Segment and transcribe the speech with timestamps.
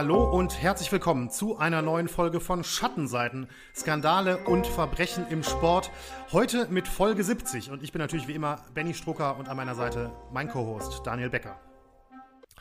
[0.00, 5.90] Hallo und herzlich willkommen zu einer neuen Folge von Schattenseiten, Skandale und Verbrechen im Sport.
[6.32, 9.74] Heute mit Folge 70 und ich bin natürlich wie immer Benny Strucker und an meiner
[9.74, 11.60] Seite mein Co-Host Daniel Becker.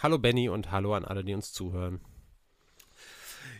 [0.04, 2.02] Hallo Benny und hallo an alle, die uns zuhören.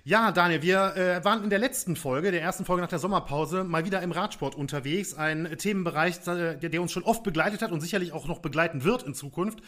[0.04, 3.64] Ja, Daniel, wir äh, waren in der letzten Folge, der ersten Folge nach der Sommerpause,
[3.64, 5.14] mal wieder im Radsport unterwegs.
[5.14, 9.04] Ein Themenbereich, der, der uns schon oft begleitet hat und sicherlich auch noch begleiten wird
[9.04, 9.60] in Zukunft.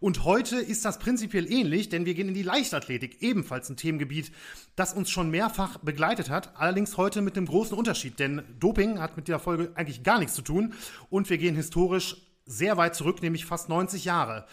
[0.00, 4.32] Und heute ist das prinzipiell ähnlich, denn wir gehen in die Leichtathletik, ebenfalls ein Themengebiet,
[4.74, 6.56] das uns schon mehrfach begleitet hat.
[6.56, 10.34] Allerdings heute mit einem großen Unterschied, denn Doping hat mit dieser Folge eigentlich gar nichts
[10.34, 10.72] zu tun
[11.10, 14.46] und wir gehen historisch sehr weit zurück, nämlich fast 90 Jahre.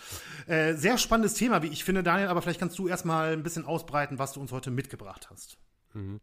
[0.47, 3.65] Äh, sehr spannendes Thema, wie ich finde, Daniel, aber vielleicht kannst du erstmal ein bisschen
[3.65, 5.57] ausbreiten, was du uns heute mitgebracht hast.
[5.93, 6.19] Mhm.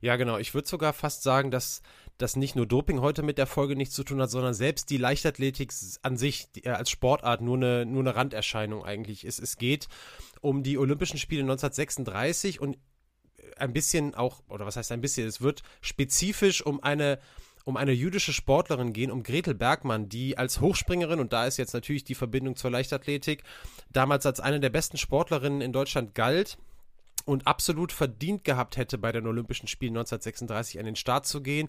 [0.00, 0.38] Ja, genau.
[0.38, 1.82] Ich würde sogar fast sagen, dass
[2.18, 4.96] dass nicht nur Doping heute mit der Folge nichts zu tun hat, sondern selbst die
[4.96, 9.38] Leichtathletik an sich äh, als Sportart nur eine, nur eine Randerscheinung eigentlich ist.
[9.38, 9.88] Es geht
[10.40, 12.78] um die Olympischen Spiele 1936 und
[13.56, 17.18] ein bisschen auch, oder was heißt ein bisschen, es wird spezifisch um eine
[17.64, 21.74] um eine jüdische Sportlerin gehen, um Gretel Bergmann, die als Hochspringerin, und da ist jetzt
[21.74, 23.44] natürlich die Verbindung zur Leichtathletik,
[23.90, 26.58] damals als eine der besten Sportlerinnen in Deutschland galt
[27.24, 31.68] und absolut verdient gehabt hätte, bei den Olympischen Spielen 1936 an den Start zu gehen,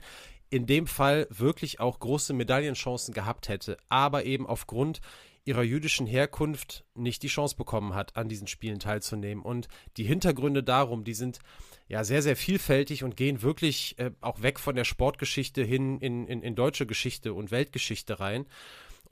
[0.49, 5.01] in dem Fall wirklich auch große Medaillenchancen gehabt hätte, aber eben aufgrund
[5.45, 9.43] ihrer jüdischen Herkunft nicht die Chance bekommen hat, an diesen Spielen teilzunehmen.
[9.43, 11.39] Und die Hintergründe darum, die sind
[11.87, 16.27] ja sehr, sehr vielfältig und gehen wirklich äh, auch weg von der Sportgeschichte hin in,
[16.27, 18.45] in, in deutsche Geschichte und Weltgeschichte rein.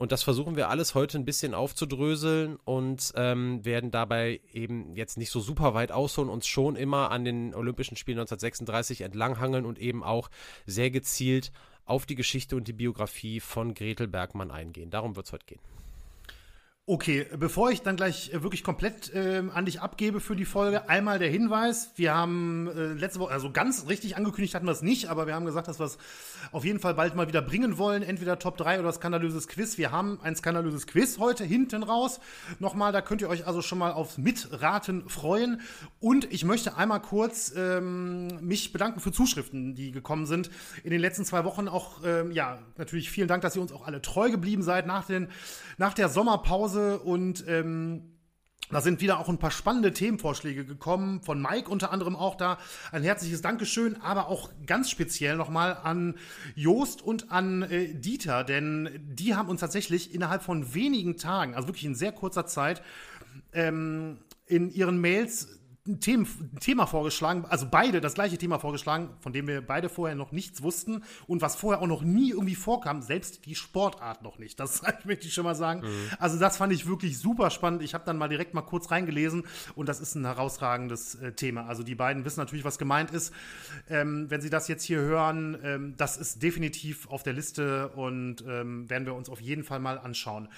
[0.02, 5.16] Und das versuchen wir alles heute ein bisschen aufzudröseln und ähm, werden dabei eben jetzt
[5.16, 9.78] nicht so super weit ausholen, uns schon immer an den Olympischen Spielen 1936 entlanghangeln und
[9.78, 10.28] eben auch
[10.66, 11.52] sehr gezielt
[11.84, 14.90] auf die Geschichte und die Biografie von Gretel Bergmann eingehen.
[14.90, 15.60] Darum wird es heute gehen.
[16.92, 20.90] Okay, bevor ich dann gleich äh, wirklich komplett äh, an dich abgebe für die Folge,
[20.90, 21.90] einmal der Hinweis.
[21.96, 25.34] Wir haben äh, letzte Woche, also ganz richtig angekündigt hatten wir es nicht, aber wir
[25.34, 25.96] haben gesagt, dass wir es
[26.50, 28.02] auf jeden Fall bald mal wieder bringen wollen.
[28.02, 29.78] Entweder Top 3 oder skandalöses Quiz.
[29.78, 32.20] Wir haben ein skandalöses Quiz heute hinten raus.
[32.58, 35.62] Nochmal, da könnt ihr euch also schon mal aufs Mitraten freuen.
[35.98, 40.50] Und ich möchte einmal kurz ähm, mich bedanken für Zuschriften, die gekommen sind
[40.84, 41.68] in den letzten zwei Wochen.
[41.68, 45.06] Auch, ähm, ja, natürlich vielen Dank, dass ihr uns auch alle treu geblieben seid nach,
[45.06, 45.28] den,
[45.78, 46.81] nach der Sommerpause.
[46.82, 48.08] Hause und ähm,
[48.70, 52.58] da sind wieder auch ein paar spannende Themenvorschläge gekommen, von Mike unter anderem auch da.
[52.90, 56.16] Ein herzliches Dankeschön, aber auch ganz speziell nochmal an
[56.54, 61.68] Joost und an äh, Dieter, denn die haben uns tatsächlich innerhalb von wenigen Tagen, also
[61.68, 62.82] wirklich in sehr kurzer Zeit,
[63.52, 69.48] ähm, in ihren Mails ein, Thema, vorgeschlagen, also beide das gleiche Thema vorgeschlagen, von dem
[69.48, 73.46] wir beide vorher noch nichts wussten und was vorher auch noch nie irgendwie vorkam, selbst
[73.46, 74.60] die Sportart noch nicht.
[74.60, 75.80] Das möchte ich schon mal sagen.
[75.80, 76.10] Mhm.
[76.20, 77.82] Also das fand ich wirklich super spannend.
[77.82, 79.44] Ich habe dann mal direkt mal kurz reingelesen
[79.74, 81.66] und das ist ein herausragendes äh, Thema.
[81.66, 83.32] Also die beiden wissen natürlich, was gemeint ist.
[83.90, 88.44] Ähm, wenn sie das jetzt hier hören, ähm, das ist definitiv auf der Liste und
[88.46, 90.48] ähm, werden wir uns auf jeden Fall mal anschauen.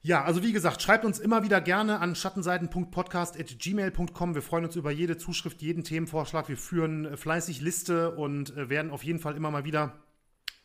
[0.00, 4.34] Ja, also wie gesagt, schreibt uns immer wieder gerne an schattenseiten.podcast.gmail.com.
[4.34, 6.48] Wir freuen uns über jede Zuschrift, jeden Themenvorschlag.
[6.48, 9.98] Wir führen äh, fleißig Liste und äh, werden auf jeden Fall immer mal wieder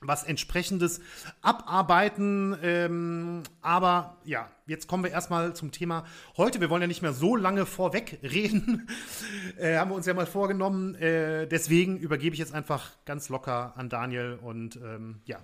[0.08, 1.02] was entsprechendes
[1.42, 2.56] abarbeiten.
[2.62, 6.06] Ähm, aber ja, jetzt kommen wir erstmal zum Thema
[6.38, 6.62] heute.
[6.62, 8.88] Wir wollen ja nicht mehr so lange vorweg reden.
[9.58, 10.94] äh, haben wir uns ja mal vorgenommen.
[10.96, 15.40] Äh, deswegen übergebe ich jetzt einfach ganz locker an Daniel und ähm, ja,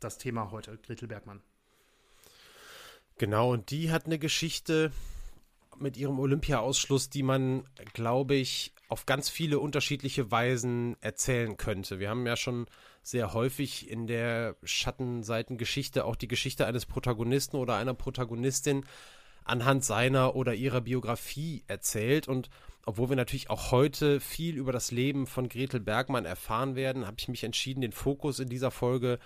[0.00, 1.40] das Thema heute, Gretel Bergmann.
[3.18, 4.90] Genau, und die hat eine Geschichte
[5.78, 11.98] mit ihrem Olympia-Ausschluss, die man, glaube ich, auf ganz viele unterschiedliche Weisen erzählen könnte.
[11.98, 12.66] Wir haben ja schon
[13.02, 18.84] sehr häufig in der Schattenseitengeschichte auch die Geschichte eines Protagonisten oder einer Protagonistin
[19.44, 22.28] anhand seiner oder ihrer Biografie erzählt.
[22.28, 22.50] Und
[22.86, 27.16] obwohl wir natürlich auch heute viel über das Leben von Gretel Bergmann erfahren werden, habe
[27.18, 29.18] ich mich entschieden, den Fokus in dieser Folge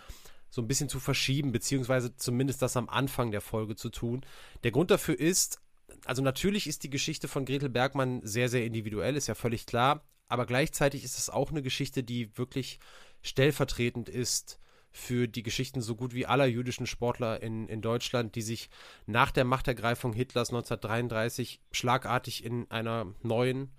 [0.51, 4.25] so ein bisschen zu verschieben, beziehungsweise zumindest das am Anfang der Folge zu tun.
[4.65, 5.61] Der Grund dafür ist,
[6.05, 10.03] also natürlich ist die Geschichte von Gretel Bergmann sehr, sehr individuell, ist ja völlig klar,
[10.29, 12.79] aber gleichzeitig ist es auch eine Geschichte, die wirklich
[13.23, 14.59] stellvertretend ist
[14.91, 18.71] für die Geschichten so gut wie aller jüdischen Sportler in, in Deutschland, die sich
[19.07, 23.71] nach der Machtergreifung Hitlers 1933 schlagartig in einer neuen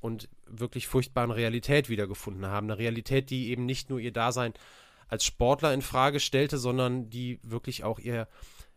[0.00, 2.66] und wirklich furchtbaren Realität wiedergefunden haben.
[2.66, 4.52] Eine Realität, die eben nicht nur ihr Dasein
[5.14, 8.26] als Sportler in Frage stellte, sondern die wirklich auch ihr,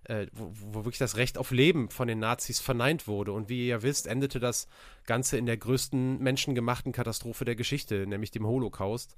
[0.03, 3.31] äh, wo, wo, wirklich das Recht auf Leben von den Nazis verneint wurde.
[3.31, 4.67] Und wie ihr ja wisst, endete das
[5.07, 9.15] Ganze in der größten menschengemachten Katastrophe der Geschichte, nämlich dem Holocaust,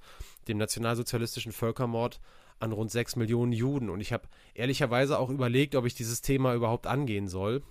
[0.48, 2.22] dem nationalsozialistischen Völkermord
[2.62, 3.90] an rund sechs Millionen Juden.
[3.90, 7.64] Und ich habe ehrlicherweise auch überlegt, ob ich dieses Thema überhaupt angehen soll,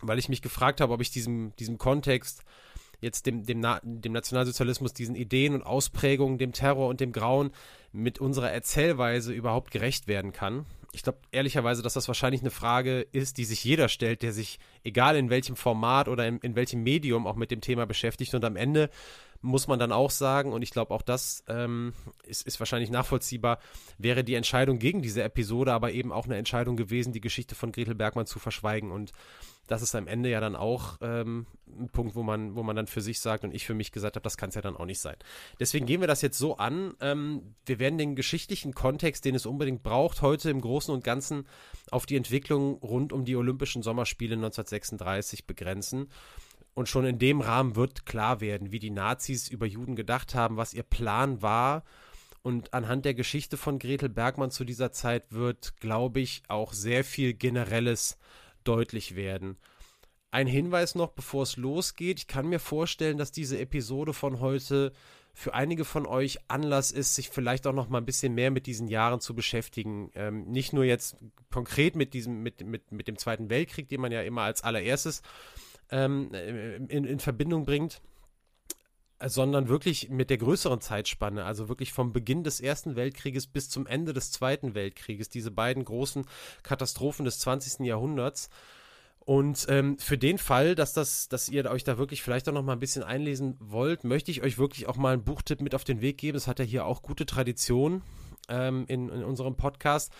[0.00, 2.42] weil ich mich gefragt habe, ob ich diesem, diesem Kontext
[3.02, 7.50] jetzt dem, dem, Na dem Nationalsozialismus, diesen Ideen und Ausprägungen, dem Terror und dem Grauen
[7.92, 10.64] mit unserer Erzählweise überhaupt gerecht werden kann.
[10.94, 14.58] Ich glaube ehrlicherweise, dass das wahrscheinlich eine Frage ist, die sich jeder stellt, der sich,
[14.84, 18.34] egal in welchem Format oder in, in welchem Medium, auch mit dem Thema beschäftigt.
[18.34, 18.90] Und am Ende
[19.40, 21.94] muss man dann auch sagen, und ich glaube auch das ähm,
[22.24, 23.58] ist, ist wahrscheinlich nachvollziehbar,
[23.98, 27.72] wäre die Entscheidung gegen diese Episode aber eben auch eine Entscheidung gewesen, die Geschichte von
[27.72, 28.92] Gretel Bergmann zu verschweigen.
[28.92, 29.12] Und
[29.68, 32.86] das ist am Ende ja dann auch ähm, ein Punkt, wo man, wo man dann
[32.86, 34.84] für sich sagt und ich für mich gesagt habe, das kann es ja dann auch
[34.84, 35.16] nicht sein.
[35.60, 36.94] Deswegen gehen wir das jetzt so an.
[37.00, 41.46] Ähm, wir werden den geschichtlichen Kontext, den es unbedingt braucht, heute im Großen und Ganzen
[41.90, 46.08] auf die Entwicklung rund um die Olympischen Sommerspiele 1936 begrenzen.
[46.74, 50.56] Und schon in dem Rahmen wird klar werden, wie die Nazis über Juden gedacht haben,
[50.56, 51.84] was ihr Plan war.
[52.42, 57.04] Und anhand der Geschichte von Gretel Bergmann zu dieser Zeit wird, glaube ich, auch sehr
[57.04, 58.18] viel Generelles
[58.64, 59.58] deutlich werden.
[60.30, 62.20] Ein Hinweis noch, bevor es losgeht.
[62.20, 64.92] Ich kann mir vorstellen, dass diese Episode von heute
[65.34, 68.66] für einige von euch Anlass ist, sich vielleicht auch noch mal ein bisschen mehr mit
[68.66, 70.10] diesen Jahren zu beschäftigen.
[70.14, 71.16] Ähm, nicht nur jetzt
[71.50, 75.22] konkret mit diesem, mit, mit, mit dem Zweiten Weltkrieg, den man ja immer als allererstes
[75.90, 78.02] ähm, in, in Verbindung bringt,
[79.28, 83.86] sondern wirklich mit der größeren Zeitspanne, also wirklich vom Beginn des Ersten Weltkrieges bis zum
[83.86, 86.24] Ende des Zweiten Weltkrieges, diese beiden großen
[86.62, 87.86] Katastrophen des 20.
[87.86, 88.50] Jahrhunderts.
[89.24, 92.64] Und ähm, für den Fall, dass das, dass ihr euch da wirklich vielleicht auch noch
[92.64, 95.84] mal ein bisschen einlesen wollt, möchte ich euch wirklich auch mal einen Buchtipp mit auf
[95.84, 96.36] den Weg geben.
[96.36, 98.02] Es hat ja hier auch gute Tradition
[98.48, 100.12] ähm, in, in unserem Podcast.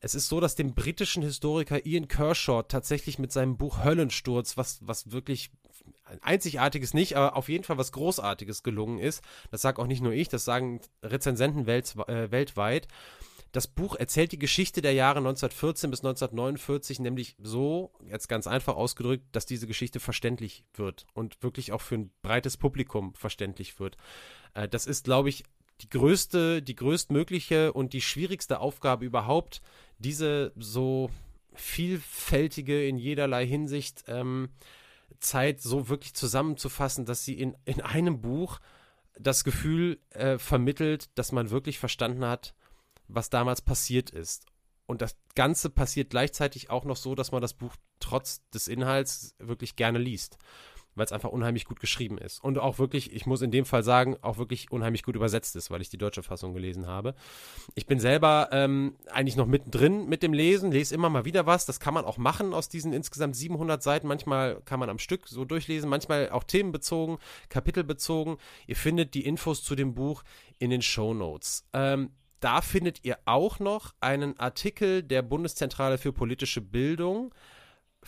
[0.00, 4.78] Es ist so, dass dem britischen Historiker Ian Kershaw tatsächlich mit seinem Buch Höllensturz, was,
[4.82, 5.50] was wirklich
[6.20, 9.22] einzigartiges nicht, aber auf jeden Fall was Großartiges gelungen ist.
[9.50, 12.88] Das sage auch nicht nur ich, das sagen Rezensenten welt, äh, weltweit.
[13.52, 18.76] Das Buch erzählt die Geschichte der Jahre 1914 bis 1949, nämlich so, jetzt ganz einfach
[18.76, 23.96] ausgedrückt, dass diese Geschichte verständlich wird und wirklich auch für ein breites Publikum verständlich wird.
[24.54, 25.44] Äh, das ist, glaube ich,
[25.80, 29.62] die größte, die größtmögliche und die schwierigste Aufgabe überhaupt,
[29.98, 31.10] diese so
[31.54, 34.50] vielfältige in jederlei Hinsicht ähm,
[35.20, 38.60] Zeit so wirklich zusammenzufassen, dass sie in, in einem Buch
[39.18, 42.54] das Gefühl äh, vermittelt, dass man wirklich verstanden hat,
[43.08, 44.46] was damals passiert ist.
[44.86, 49.34] Und das Ganze passiert gleichzeitig auch noch so, dass man das Buch trotz des Inhalts
[49.38, 50.38] wirklich gerne liest
[50.98, 52.42] weil es einfach unheimlich gut geschrieben ist.
[52.42, 55.70] Und auch wirklich, ich muss in dem Fall sagen, auch wirklich unheimlich gut übersetzt ist,
[55.70, 57.14] weil ich die deutsche Fassung gelesen habe.
[57.74, 61.66] Ich bin selber ähm, eigentlich noch mittendrin mit dem Lesen, lese immer mal wieder was.
[61.66, 64.08] Das kann man auch machen aus diesen insgesamt 700 Seiten.
[64.08, 67.18] Manchmal kann man am Stück so durchlesen, manchmal auch themenbezogen,
[67.48, 68.36] kapitelbezogen.
[68.66, 70.24] Ihr findet die Infos zu dem Buch
[70.58, 71.64] in den Show Notes.
[71.72, 72.10] Ähm,
[72.40, 77.34] da findet ihr auch noch einen Artikel der Bundeszentrale für politische Bildung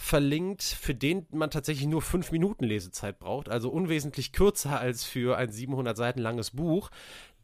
[0.01, 5.37] verlinkt, für den man tatsächlich nur fünf Minuten Lesezeit braucht, also unwesentlich kürzer als für
[5.37, 6.91] ein 700 Seiten langes Buch.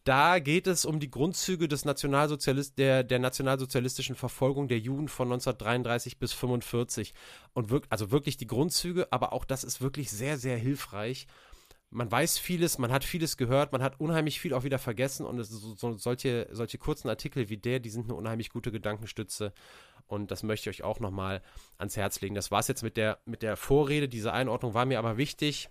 [0.04, 5.26] Da geht es um die Grundzüge des Nationalsozialist der, der nationalsozialistischen Verfolgung der Juden von
[5.26, 7.12] 1933 bis 1945.
[7.52, 11.26] Und wirk also wirklich die Grundzüge, aber auch das ist wirklich sehr, sehr hilfreich.
[11.90, 15.42] Man weiß vieles, man hat vieles gehört, man hat unheimlich viel auch wieder vergessen und
[15.44, 19.52] so, so, solche, solche kurzen Artikel wie der, die sind eine unheimlich gute Gedankenstütze
[20.06, 21.42] und das möchte ich euch auch nochmal
[21.78, 22.34] ans Herz legen.
[22.34, 24.08] Das war es jetzt mit der, mit der Vorrede.
[24.08, 25.68] Diese Einordnung war mir aber wichtig,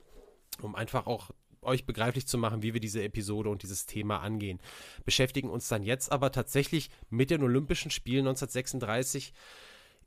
[0.62, 1.32] um einfach auch
[1.62, 4.60] euch begreiflich zu machen, wie wir diese Episode und dieses Thema angehen.
[5.04, 9.34] Beschäftigen uns dann jetzt aber tatsächlich mit den Olympischen Spielen 1936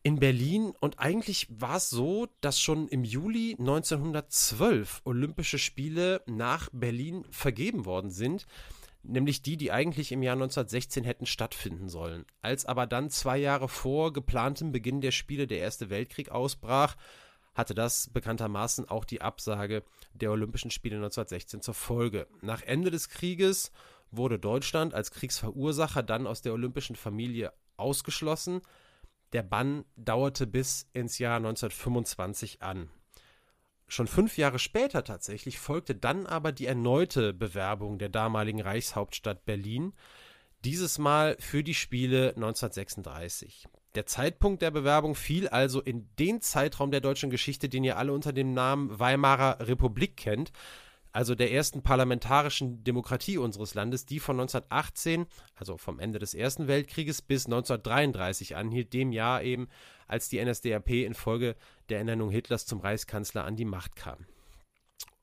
[0.08, 6.70] in Berlin und eigentlich war es so, dass schon im Juli 1912 Olympische Spiele nach
[6.72, 8.46] Berlin vergeben worden sind
[9.02, 12.24] nämlich die, die eigentlich im Jahr 1916 hätten stattfinden sollen.
[12.42, 16.96] Als aber dann zwei Jahre vor geplantem Beginn der Spiele der Erste Weltkrieg ausbrach,
[17.54, 19.82] hatte das bekanntermaßen auch die Absage
[20.14, 22.26] der Olympischen Spiele 1916 zur Folge.
[22.40, 23.72] Nach Ende des Krieges
[24.10, 28.62] wurde Deutschland als Kriegsverursacher dann aus der olympischen Familie ausgeschlossen.
[29.32, 32.90] Der Bann dauerte bis ins Jahr 1925 an.
[33.86, 39.94] Schon fünf Jahre später tatsächlich folgte dann aber die erneute Bewerbung der damaligen Reichshauptstadt Berlin,
[40.64, 43.66] dieses Mal für die Spiele 1936.
[43.94, 48.12] Der Zeitpunkt der Bewerbung fiel also in den Zeitraum der deutschen Geschichte, den ihr alle
[48.12, 50.52] unter dem Namen Weimarer Republik kennt,
[51.18, 56.68] also der ersten parlamentarischen Demokratie unseres Landes, die von 1918, also vom Ende des Ersten
[56.68, 59.66] Weltkrieges, bis 1933 anhielt, dem Jahr eben,
[60.06, 61.56] als die NSDAP infolge
[61.88, 64.26] der Ernennung Hitlers zum Reichskanzler an die Macht kam.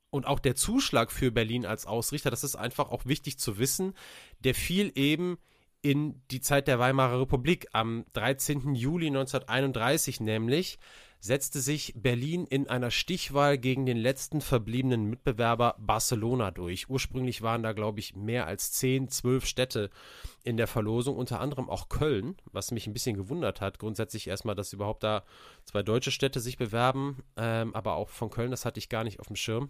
[0.10, 3.94] Und auch der Zuschlag für Berlin als Ausrichter, das ist einfach auch wichtig zu wissen,
[4.40, 5.38] der fiel eben
[5.86, 7.68] in die Zeit der Weimarer Republik.
[7.72, 8.74] Am 13.
[8.74, 10.80] Juli 1931 nämlich
[11.20, 16.90] setzte sich Berlin in einer Stichwahl gegen den letzten verbliebenen Mitbewerber Barcelona durch.
[16.90, 19.92] Ursprünglich waren da, glaube ich, mehr als 10, 12 Städte
[20.44, 23.78] in der Verlosung, unter anderem auch Köln, was mich ein bisschen gewundert hat.
[23.78, 25.24] Grundsätzlich erstmal, dass überhaupt da
[25.66, 29.20] zwei deutsche Städte sich bewerben, ähm, aber auch von Köln, das hatte ich gar nicht
[29.20, 29.70] auf dem Schirm.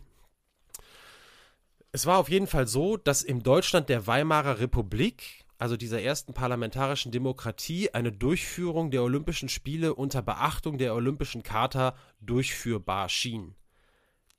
[1.92, 6.34] Es war auf jeden Fall so, dass im Deutschland der Weimarer Republik also dieser ersten
[6.34, 13.56] parlamentarischen Demokratie, eine Durchführung der Olympischen Spiele unter Beachtung der Olympischen Charta durchführbar schien.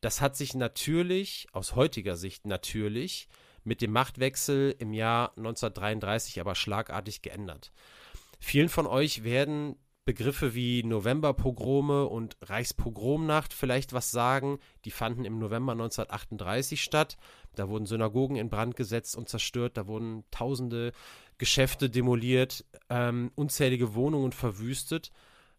[0.01, 3.29] Das hat sich natürlich, aus heutiger Sicht natürlich,
[3.65, 7.73] mit dem Machtwechsel im Jahr 1933 aber schlagartig geändert.
[8.39, 14.61] Vielen von euch werden Begriffe wie Novemberpogrome und Reichspogromnacht vielleicht was sagen.
[14.85, 17.19] Die fanden im November 1938 statt.
[17.57, 19.77] Da wurden Synagogen in Brand gesetzt und zerstört.
[19.77, 20.93] Da wurden tausende
[21.39, 25.11] Geschäfte demoliert, ähm, unzählige Wohnungen verwüstet.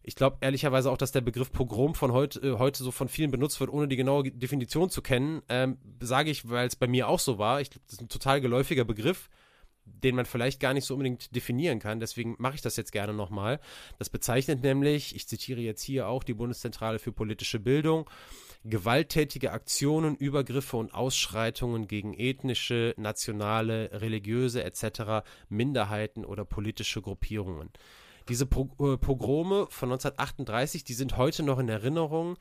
[0.02, 3.30] Ich glaube ehrlicherweise auch, dass der Begriff Pogrom von heute, äh, heute so von vielen
[3.30, 5.42] benutzt wird, ohne die genaue Definition zu kennen.
[5.50, 7.60] Ähm, Sage ich, weil es bei mir auch so war.
[7.60, 9.28] Ich glaube, das ist ein total geläufiger Begriff
[10.02, 12.00] den man vielleicht gar nicht so unbedingt definieren kann.
[12.00, 13.60] Deswegen mache ich das jetzt gerne nochmal.
[13.98, 18.08] Das bezeichnet nämlich, ich zitiere jetzt hier auch die Bundeszentrale für politische Bildung,
[18.64, 25.26] gewalttätige Aktionen, Übergriffe und Ausschreitungen gegen ethnische, nationale, religiöse etc.
[25.48, 27.70] Minderheiten oder politische Gruppierungen.
[28.28, 32.36] Diese äh, Pogrome von 1938, die sind heute noch in Erinnerung,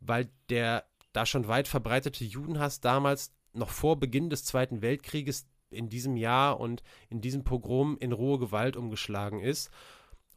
[0.00, 5.88] weil der da schon weit verbreitete Judenhass damals noch vor Beginn des Zweiten Weltkrieges in
[5.88, 9.70] diesem Jahr und in diesem Pogrom in rohe Gewalt umgeschlagen ist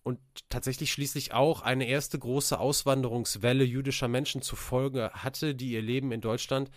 [0.07, 5.81] und tatsächlich schließlich auch eine erste große Auswanderungswelle jüdischer Menschen zur Folge hatte, die ihr
[5.81, 6.71] Leben in Deutschland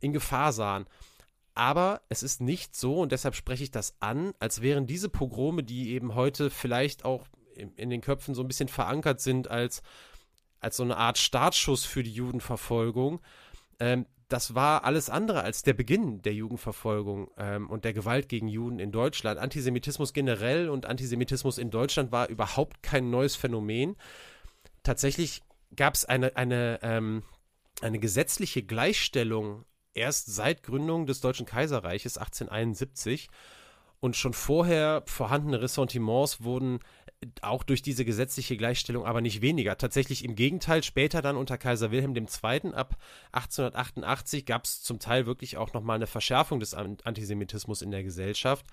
[0.00, 0.84] in Gefahr sahen.
[1.54, 5.62] Aber es ist nicht so, und deshalb spreche ich das an, als wären diese Pogrome,
[5.62, 9.82] die eben heute vielleicht auch in, den Köpfen so ein bisschen verankert sind als,
[10.60, 13.20] als so eine Art Startschuss für die Judenverfolgung,
[13.78, 18.48] ähm, das war alles andere als der Beginn der Jugendverfolgung ähm, und der Gewalt gegen
[18.48, 19.38] Juden in Deutschland.
[19.38, 23.94] Antisemitismus generell und Antisemitismus in Deutschland war überhaupt kein neues Phänomen.
[24.82, 25.42] Tatsächlich
[25.76, 27.22] gab es eine, eine, ähm,
[27.80, 33.28] eine gesetzliche Gleichstellung erst seit Gründung des Deutschen Kaiserreiches 1871
[34.04, 36.80] und schon vorher vorhandene Ressentiments wurden
[37.40, 39.78] auch durch diese gesetzliche Gleichstellung aber nicht weniger.
[39.78, 42.74] Tatsächlich im Gegenteil, später dann unter Kaiser Wilhelm II.
[42.74, 42.98] ab
[43.32, 48.66] 1888 gab es zum Teil wirklich auch nochmal eine Verschärfung des Antisemitismus in der Gesellschaft.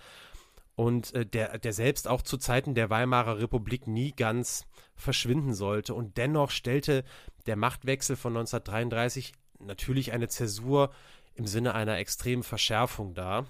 [0.75, 5.93] Und äh, der, der selbst auch zu Zeiten der Weimarer Republik nie ganz verschwinden sollte.
[5.93, 7.05] Und dennoch stellte
[7.45, 10.91] der Machtwechsel von 1933 natürlich eine Zäsur
[11.35, 13.45] im Sinne einer extremen Verschärfung dar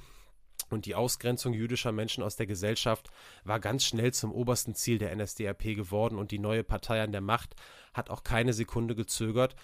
[0.72, 3.10] und die Ausgrenzung jüdischer Menschen aus der Gesellschaft
[3.44, 7.22] war ganz schnell zum obersten Ziel der NSDAP geworden und die neue Partei an der
[7.22, 7.56] Macht
[7.94, 9.56] hat auch keine Sekunde gezögert,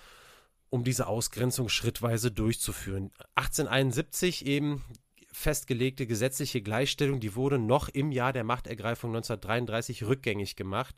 [0.69, 3.11] um diese Ausgrenzung schrittweise durchzuführen.
[3.35, 4.83] 1871 eben
[5.31, 10.95] festgelegte gesetzliche Gleichstellung, die wurde noch im Jahr der Machtergreifung 1933 rückgängig gemacht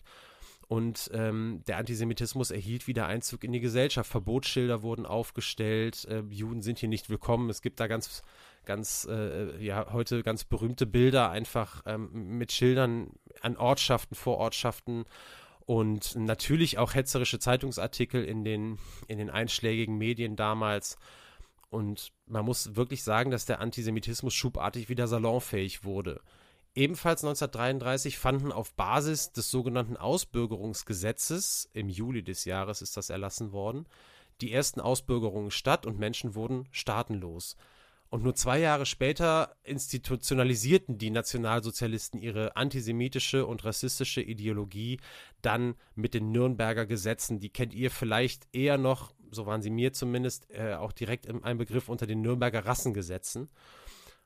[0.69, 4.09] und ähm, der Antisemitismus erhielt wieder Einzug in die Gesellschaft.
[4.09, 7.49] Verbotsschilder wurden aufgestellt, äh, Juden sind hier nicht willkommen.
[7.49, 8.21] Es gibt da ganz
[8.65, 13.11] ganz, äh, ja, heute ganz berühmte Bilder einfach ähm, mit Schildern
[13.41, 15.05] an Ortschaften, Vorortschaften
[15.65, 20.97] und natürlich auch hetzerische Zeitungsartikel in den, in den einschlägigen Medien damals.
[21.69, 26.21] Und man muss wirklich sagen, dass der Antisemitismus schubartig wieder salonfähig wurde.
[26.75, 33.51] Ebenfalls 1933 fanden auf Basis des sogenannten Ausbürgerungsgesetzes, im Juli des Jahres ist das erlassen
[33.51, 33.85] worden,
[34.41, 37.57] die ersten Ausbürgerungen statt und Menschen wurden staatenlos.
[38.09, 44.99] Und nur zwei Jahre später institutionalisierten die Nationalsozialisten ihre antisemitische und rassistische Ideologie
[45.43, 47.39] dann mit den Nürnberger Gesetzen.
[47.39, 51.43] Die kennt ihr vielleicht eher noch, so waren sie mir zumindest, äh, auch direkt im,
[51.43, 53.47] ein Begriff unter den Nürnberger Rassengesetzen.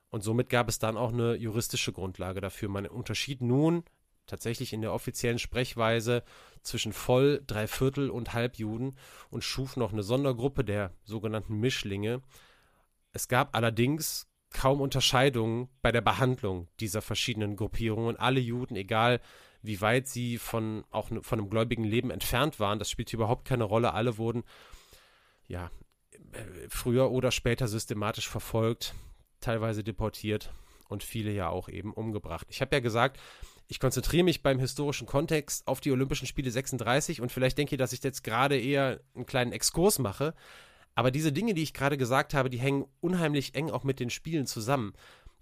[0.08, 2.70] Und somit gab es dann auch eine juristische Grundlage dafür.
[2.70, 3.84] Man unterschied nun
[4.26, 6.22] tatsächlich in der offiziellen Sprechweise
[6.62, 8.96] zwischen Voll-, Dreiviertel- und Halbjuden
[9.28, 12.22] und schuf noch eine Sondergruppe der sogenannten Mischlinge,
[13.14, 18.16] es gab allerdings kaum Unterscheidungen bei der Behandlung dieser verschiedenen Gruppierungen.
[18.16, 19.20] Alle Juden, egal
[19.62, 23.64] wie weit sie von auch von einem gläubigen Leben entfernt waren, das spielte überhaupt keine
[23.64, 23.94] Rolle.
[23.94, 24.44] Alle wurden
[25.46, 25.70] ja
[26.68, 28.94] früher oder später systematisch verfolgt,
[29.40, 30.52] teilweise deportiert
[30.88, 32.46] und viele ja auch eben umgebracht.
[32.50, 33.18] Ich habe ja gesagt,
[33.66, 37.78] ich konzentriere mich beim historischen Kontext auf die Olympischen Spiele 36 und vielleicht denke ich,
[37.78, 40.34] dass ich jetzt gerade eher einen kleinen Exkurs mache.
[40.94, 44.10] Aber diese Dinge, die ich gerade gesagt habe, die hängen unheimlich eng auch mit den
[44.10, 44.94] Spielen zusammen.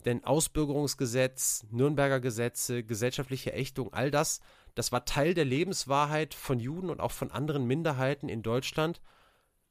[0.04, 4.40] Denn Ausbürgerungsgesetz, Nürnberger Gesetze, gesellschaftliche Ächtung, all das,
[4.74, 9.00] das war Teil der Lebenswahrheit von Juden und auch von anderen Minderheiten in Deutschland,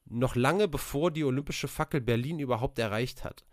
[0.05, 3.45] noch lange bevor die olympische Fackel Berlin überhaupt erreicht hat.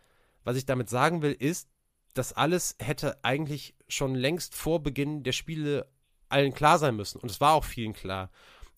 [0.44, 1.68] Was ich damit sagen will, ist,
[2.14, 5.90] das alles hätte eigentlich schon längst vor Beginn der Spiele
[6.28, 7.20] allen klar sein müssen.
[7.20, 8.30] Und es war auch vielen klar.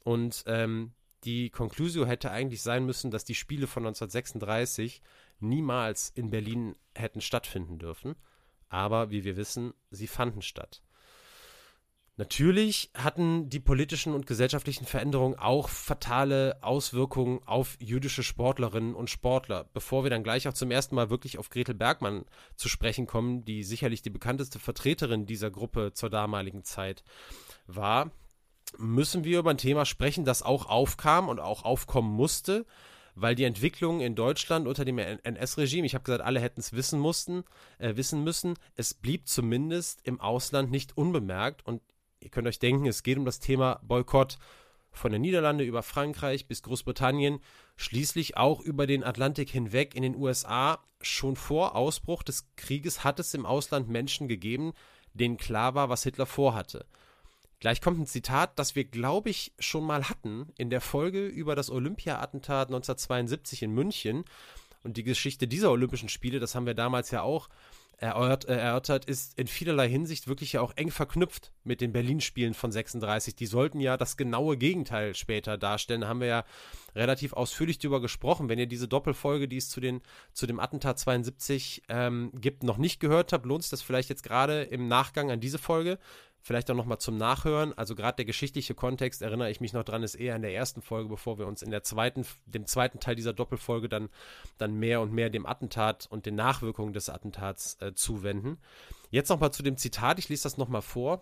[0.05, 0.93] Und ähm,
[1.25, 5.03] die Conclusio hätte eigentlich sein müssen, dass die Spiele von 1936
[5.41, 8.15] niemals in Berlin hätten stattfinden dürfen.
[8.69, 10.83] Aber wie wir wissen, sie fanden statt.
[12.21, 19.71] Natürlich hatten die politischen und gesellschaftlichen Veränderungen auch fatale Auswirkungen auf jüdische Sportlerinnen und Sportler.
[19.73, 23.47] Bevor wir dann gleich auch zum ersten Mal wirklich auf Gretel Bergmann zu sprechen kommen,
[23.47, 27.05] die sicherlich die bekannteste Vertreterin dieser Gruppe zur damaligen Zeit
[27.67, 28.11] war,
[28.79, 32.67] müssen wir über ein Thema sprechen, das auch aufkam und auch aufkommen musste,
[33.15, 37.01] weil die Entwicklung in Deutschland unter dem NS-Regime, ich habe gesagt, alle hätten es wissen
[37.01, 37.45] mussten,
[37.79, 41.83] äh, wissen müssen, es blieb zumindest im Ausland nicht unbemerkt und
[42.21, 44.39] ihr könnt euch denken, es geht um das Thema Boykott
[44.93, 47.41] von den Niederlande über Frankreich bis Großbritannien,
[47.77, 50.81] schließlich auch über den Atlantik hinweg in den USA.
[51.01, 54.73] Schon vor Ausbruch des Krieges hat es im Ausland Menschen gegeben,
[55.15, 56.87] denen klar war, was Hitler vorhatte.
[57.61, 61.55] Gleich kommt ein Zitat, das wir, glaube ich, schon mal hatten in der Folge über
[61.55, 64.25] das Olympia-Attentat 1972 in München.
[64.83, 67.51] Und die Geschichte dieser Olympischen Spiele, das haben wir damals ja auch
[68.01, 73.35] erörtert, ist in vielerlei Hinsicht wirklich ja auch eng verknüpft mit den Berlin-Spielen von 36.
[73.35, 76.01] Die sollten ja das genaue Gegenteil später darstellen.
[76.01, 76.45] Da haben wir ja
[76.95, 78.49] relativ ausführlich drüber gesprochen.
[78.49, 80.01] Wenn ihr diese Doppelfolge, die es zu, den,
[80.33, 84.23] zu dem Attentat 72 ähm, gibt, noch nicht gehört habt, lohnt sich das vielleicht jetzt
[84.23, 85.99] gerade im Nachgang an diese Folge.
[86.43, 87.77] Vielleicht auch nochmal zum Nachhören.
[87.77, 90.81] Also gerade der geschichtliche Kontext, erinnere ich mich noch dran, ist eher in der ersten
[90.81, 94.09] Folge, bevor wir uns in der zweiten, dem zweiten Teil dieser Doppelfolge dann,
[94.57, 98.59] dann mehr und mehr dem Attentat und den Nachwirkungen des Attentats äh, zuwenden.
[99.11, 101.21] Jetzt nochmal zu dem Zitat, ich lese das nochmal vor.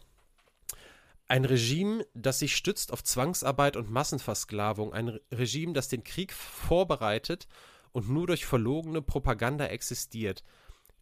[1.27, 7.49] Ein Regime, das sich stützt auf Zwangsarbeit und Massenversklavung, ein Regime, das den Krieg vorbereitet
[7.93, 10.45] und nur durch verlogene Propaganda existiert.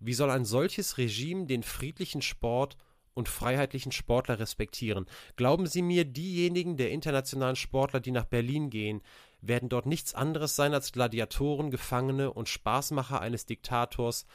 [0.00, 2.76] Wie soll ein solches Regime den friedlichen Sport
[3.16, 5.06] und freiheitlichen Sportler respektieren.
[5.36, 9.02] Glauben Sie mir, diejenigen der internationalen Sportler, die nach Berlin gehen,
[9.40, 14.26] werden dort nichts anderes sein als Gladiatoren, Gefangene und Spaßmacher eines Diktators,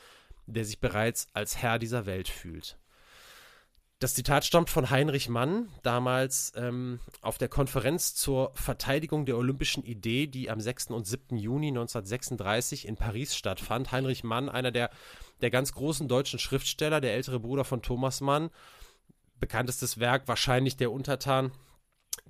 [0.48, 2.81] der sich bereits als Herr dieser Welt fühlt.
[4.02, 9.84] Das Zitat stammt von Heinrich Mann, damals ähm, auf der Konferenz zur Verteidigung der olympischen
[9.84, 10.88] Idee, die am 6.
[10.88, 11.38] und 7.
[11.38, 13.92] Juni 1936 in Paris stattfand.
[13.92, 14.90] Heinrich Mann, einer der,
[15.42, 18.50] der ganz großen deutschen Schriftsteller, der ältere Bruder von Thomas Mann,
[19.40, 21.52] bekanntestes Werk wahrscheinlich der Untertan.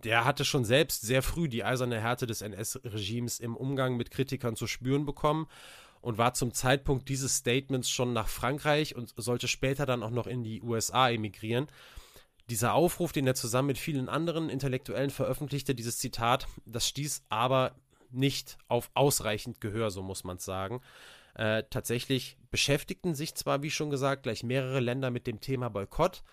[0.03, 4.57] Der hatte schon selbst sehr früh die eiserne Härte des NS-Regimes im Umgang mit Kritikern
[4.57, 5.47] zu spüren bekommen
[6.01, 10.27] und war zum Zeitpunkt dieses Statements schon nach Frankreich und sollte später dann auch noch
[10.27, 11.67] in die USA emigrieren.
[12.49, 17.75] Dieser Aufruf, den er zusammen mit vielen anderen Intellektuellen veröffentlichte, dieses Zitat, das stieß aber
[18.09, 20.81] nicht auf ausreichend Gehör, so muss man es sagen.
[21.35, 26.23] Äh, tatsächlich beschäftigten sich zwar, wie schon gesagt, gleich mehrere Länder mit dem Thema Boykott,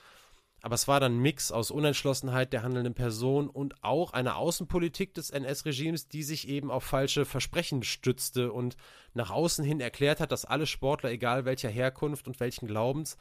[0.61, 5.14] aber es war dann ein Mix aus Unentschlossenheit der handelnden Person und auch einer Außenpolitik
[5.14, 8.77] des NS-Regimes, die sich eben auf falsche Versprechen stützte und
[9.14, 13.16] nach außen hin erklärt hat, dass alle Sportler, egal welcher Herkunft und welchen Glaubens,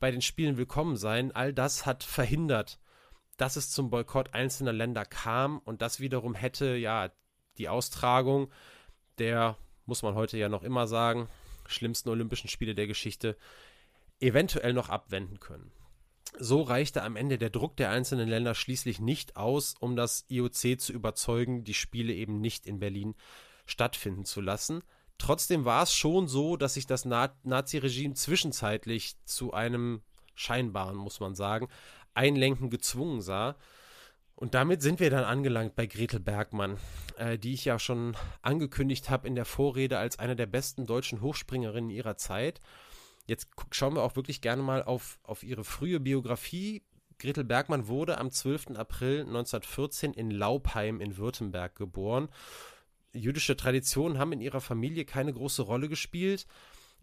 [0.00, 1.30] bei den Spielen willkommen seien.
[1.32, 2.80] All das hat verhindert,
[3.36, 7.10] dass es zum Boykott einzelner Länder kam und das wiederum hätte ja
[7.58, 8.50] die Austragung
[9.18, 11.28] der, muss man heute ja noch immer sagen,
[11.66, 13.36] schlimmsten Olympischen Spiele der Geschichte
[14.18, 15.70] eventuell noch abwenden können.
[16.38, 20.80] So reichte am Ende der Druck der einzelnen Länder schließlich nicht aus, um das IOC
[20.80, 23.14] zu überzeugen, die Spiele eben nicht in Berlin
[23.66, 24.82] stattfinden zu lassen.
[25.18, 30.02] Trotzdem war es schon so, dass sich das Nazi-Regime zwischenzeitlich zu einem
[30.34, 31.68] scheinbaren, muss man sagen,
[32.14, 33.56] Einlenken gezwungen sah.
[34.34, 36.78] Und damit sind wir dann angelangt bei Gretel Bergmann,
[37.18, 41.20] äh, die ich ja schon angekündigt habe in der Vorrede als eine der besten deutschen
[41.20, 42.62] Hochspringerinnen ihrer Zeit.
[43.30, 46.82] Jetzt schauen wir auch wirklich gerne mal auf, auf ihre frühe Biografie.
[47.20, 48.70] Gretel Bergmann wurde am 12.
[48.74, 52.28] April 1914 in Laupheim in Württemberg geboren.
[53.12, 56.48] Jüdische Traditionen haben in ihrer Familie keine große Rolle gespielt.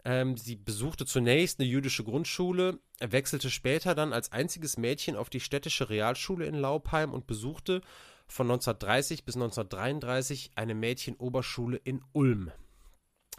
[0.03, 5.39] Ähm, sie besuchte zunächst eine jüdische Grundschule, wechselte später dann als einziges Mädchen auf die
[5.39, 7.79] städtische Realschule in Laupheim und besuchte
[8.27, 12.51] von 1930 bis 1933 eine Mädchenoberschule in Ulm.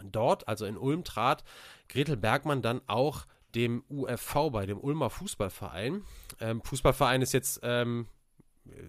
[0.04, 1.44] Dort, also in Ulm, trat
[1.88, 6.02] Gretel Bergmann dann auch dem UFV bei, dem Ulmer Fußballverein.
[6.40, 8.06] Ähm, Fußballverein ist jetzt, ähm,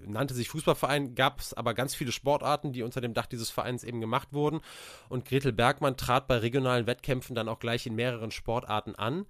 [0.06, 3.84] nannte sich Fußballverein, gab es aber ganz viele Sportarten, die unter dem Dach dieses Vereins
[3.84, 4.60] eben gemacht wurden.
[5.08, 9.26] Und Gretel Bergmann trat bei regionalen Wettkämpfen dann auch gleich in mehreren Sportarten an.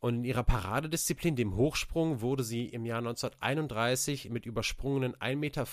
[0.00, 5.66] Und in ihrer Paradedisziplin, dem Hochsprung, wurde sie im Jahr 1931 mit übersprungenen 1,50 Meter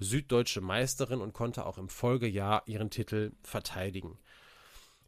[0.00, 4.16] süddeutsche Meisterin und konnte auch im Folgejahr ihren Titel verteidigen.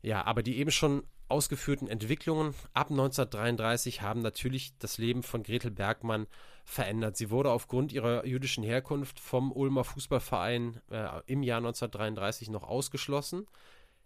[0.03, 5.71] Ja, aber die eben schon ausgeführten Entwicklungen ab 1933 haben natürlich das Leben von Gretel
[5.71, 6.27] Bergmann
[6.65, 7.17] verändert.
[7.17, 13.47] Sie wurde aufgrund ihrer jüdischen Herkunft vom Ulmer Fußballverein äh, im Jahr 1933 noch ausgeschlossen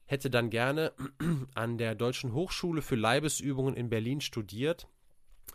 [0.06, 0.92] hätte dann gerne
[1.54, 4.88] an der Deutschen Hochschule für Leibesübungen in Berlin studiert,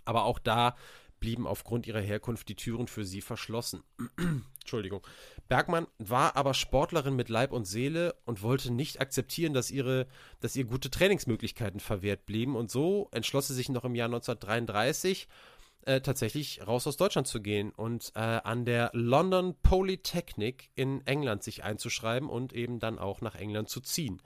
[0.05, 0.75] aber auch da
[1.19, 3.83] blieben aufgrund ihrer Herkunft die Türen für sie verschlossen.
[4.61, 5.05] Entschuldigung.
[5.49, 10.07] Bergmann war aber Sportlerin mit Leib und Seele und wollte nicht akzeptieren, dass, ihre,
[10.39, 12.55] dass ihr gute Trainingsmöglichkeiten verwehrt blieben.
[12.55, 15.27] Und so entschloss sie sich noch im Jahr 1933
[15.85, 21.43] äh, tatsächlich raus aus Deutschland zu gehen und äh, an der London Polytechnic in England
[21.43, 24.21] sich einzuschreiben und eben dann auch nach England zu ziehen.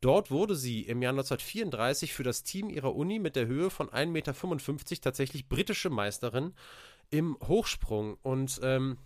[0.00, 3.88] Dort wurde sie im Jahr 1934 für das Team ihrer Uni mit der Höhe von
[3.90, 6.54] 1,55 Meter tatsächlich britische Meisterin
[7.10, 8.16] im Hochsprung.
[8.22, 8.96] Und ähm,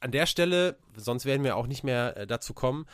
[0.00, 2.86] an der Stelle, sonst werden wir auch nicht mehr äh, dazu kommen,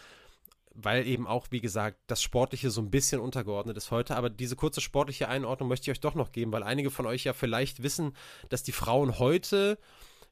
[0.75, 4.17] weil eben auch, wie gesagt, das Sportliche so ein bisschen untergeordnet ist heute.
[4.17, 7.25] Aber diese kurze sportliche Einordnung möchte ich euch doch noch geben, weil einige von euch
[7.25, 8.15] ja vielleicht wissen,
[8.49, 9.79] dass die Frauen heute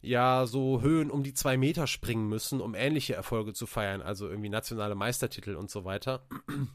[0.00, 4.28] ja so Höhen um die zwei Meter springen müssen, um ähnliche Erfolge zu feiern, also
[4.28, 6.26] irgendwie nationale Meistertitel und so weiter.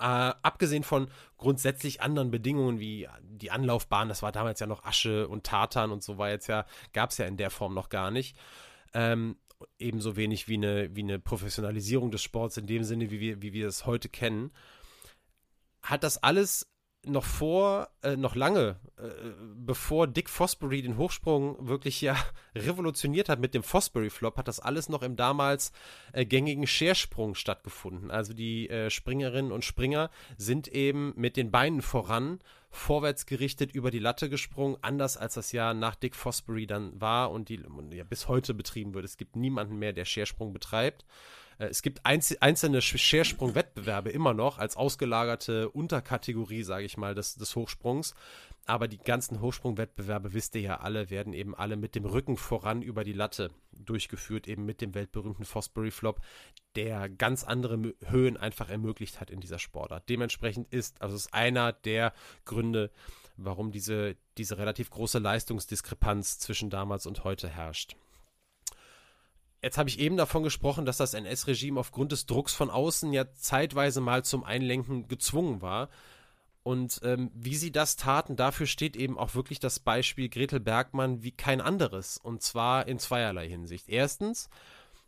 [0.00, 5.26] Äh, abgesehen von grundsätzlich anderen Bedingungen wie die Anlaufbahn, das war damals ja noch Asche
[5.26, 8.12] und Tartan und so war jetzt ja, gab es ja in der Form noch gar
[8.12, 8.36] nicht.
[8.94, 9.36] Ähm,
[9.78, 13.52] ebenso wenig wie eine, wie eine Professionalisierung des Sports in dem Sinne, wie wir, wie
[13.52, 14.52] wir es heute kennen,
[15.82, 16.70] hat das alles
[17.06, 19.08] noch vor, äh, noch lange, äh,
[19.54, 22.16] bevor Dick Fosbury den Hochsprung wirklich ja
[22.54, 25.72] revolutioniert hat mit dem Fosbury Flop, hat das alles noch im damals
[26.12, 28.10] äh, gängigen Schersprung stattgefunden.
[28.10, 33.90] Also die äh, Springerinnen und Springer sind eben mit den Beinen voran vorwärts gerichtet über
[33.90, 37.60] die Latte gesprungen, anders als das ja nach Dick Fosbury dann war und die
[37.92, 39.04] ja, bis heute betrieben wird.
[39.04, 41.04] Es gibt niemanden mehr, der Schersprung betreibt.
[41.58, 47.54] Äh, es gibt einzelne Schersprung-Wettbewerbe immer noch als ausgelagerte Unterkategorie, sage ich mal, des, des
[47.54, 48.14] Hochsprungs.
[48.66, 52.82] Aber die ganzen Hochsprung-Wettbewerbe, wisst ihr ja alle, werden eben alle mit dem Rücken voran
[52.82, 56.20] über die Latte durchgeführt, eben mit dem weltberühmten Fosbury Flop,
[56.76, 60.08] der ganz andere Höhen einfach ermöglicht hat in dieser Sportart.
[60.10, 62.12] Dementsprechend ist, also ist einer der
[62.44, 62.90] Gründe,
[63.38, 67.96] warum diese, diese relativ große Leistungsdiskrepanz zwischen damals und heute herrscht.
[69.62, 73.32] Jetzt habe ich eben davon gesprochen, dass das NS-Regime aufgrund des Drucks von außen ja
[73.32, 75.88] zeitweise mal zum Einlenken gezwungen war.
[76.62, 81.22] Und ähm, wie sie das taten, dafür steht eben auch wirklich das Beispiel Gretel Bergmann
[81.22, 82.18] wie kein anderes.
[82.18, 83.88] Und zwar in zweierlei Hinsicht.
[83.88, 84.48] Erstens,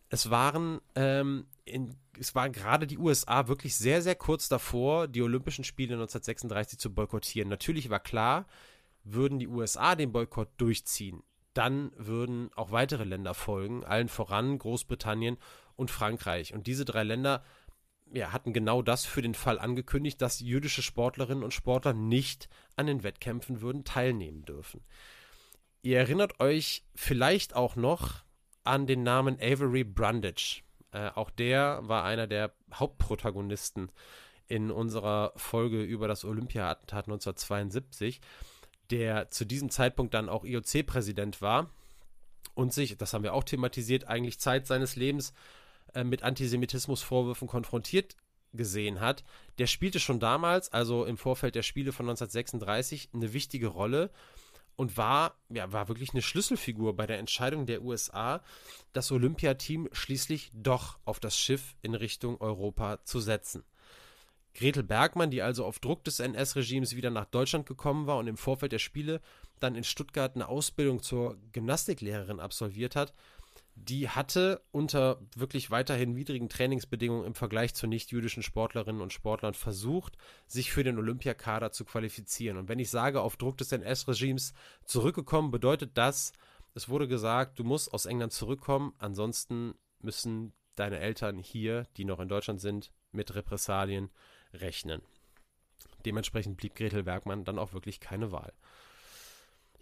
[0.09, 5.23] es waren, ähm, in, es waren gerade die USA wirklich sehr, sehr kurz davor, die
[5.23, 7.49] Olympischen Spiele 1936 zu boykottieren.
[7.49, 8.47] Natürlich war klar,
[9.05, 11.23] würden die USA den Boykott durchziehen,
[11.55, 15.37] dann würden auch weitere Länder folgen, allen voran Großbritannien
[15.77, 16.55] und Frankreich.
[16.55, 17.43] Und diese drei Länder
[18.13, 22.87] ja, hatten genau das für den Fall angekündigt, dass jüdische Sportlerinnen und Sportler nicht an
[22.87, 24.85] den Wettkämpfen würden teilnehmen dürfen.
[25.83, 28.25] Ihr erinnert euch vielleicht auch noch
[28.65, 30.63] an den Namen Avery Brundage.
[30.93, 33.91] Äh, auch der war einer der Hauptprotagonisten
[34.47, 38.21] in unserer Folge über das Olympia-Attentat 1972
[38.91, 41.71] der zu diesem Zeitpunkt dann auch IOC-Präsident war
[42.55, 45.33] und sich, das haben wir auch thematisiert, eigentlich Zeit seines Lebens
[45.95, 48.17] äh, mit Antisemitismusvorwürfen konfrontiert
[48.53, 49.23] gesehen hat,
[49.59, 54.11] der spielte schon damals, also im Vorfeld der Spiele von 1936, eine wichtige Rolle
[54.77, 58.43] und war, ja, war wirklich eine Schlüsselfigur bei der Entscheidung der USA,
[58.93, 63.63] das Olympiateam schließlich doch auf das Schiff in Richtung Europa zu setzen.
[64.61, 68.37] Gretel Bergmann, die also auf Druck des NS-Regimes wieder nach Deutschland gekommen war und im
[68.37, 69.23] Vorfeld der Spiele
[69.59, 73.15] dann in Stuttgart eine Ausbildung zur Gymnastiklehrerin absolviert hat,
[73.75, 80.19] die hatte unter wirklich weiterhin widrigen Trainingsbedingungen im Vergleich zu nicht-jüdischen Sportlerinnen und Sportlern versucht,
[80.47, 82.59] sich für den Olympiakader zu qualifizieren.
[82.59, 84.53] Und wenn ich sage, auf Druck des NS-Regimes
[84.85, 86.35] zurückgekommen, bedeutet das,
[86.75, 92.21] es wurde gesagt, du musst aus England zurückkommen, ansonsten müssen deine Eltern hier, die noch
[92.21, 94.11] in Deutschland sind, mit Repressalien
[94.53, 95.03] rechnen.
[96.05, 98.53] Dementsprechend blieb Gretel Bergmann dann auch wirklich keine Wahl.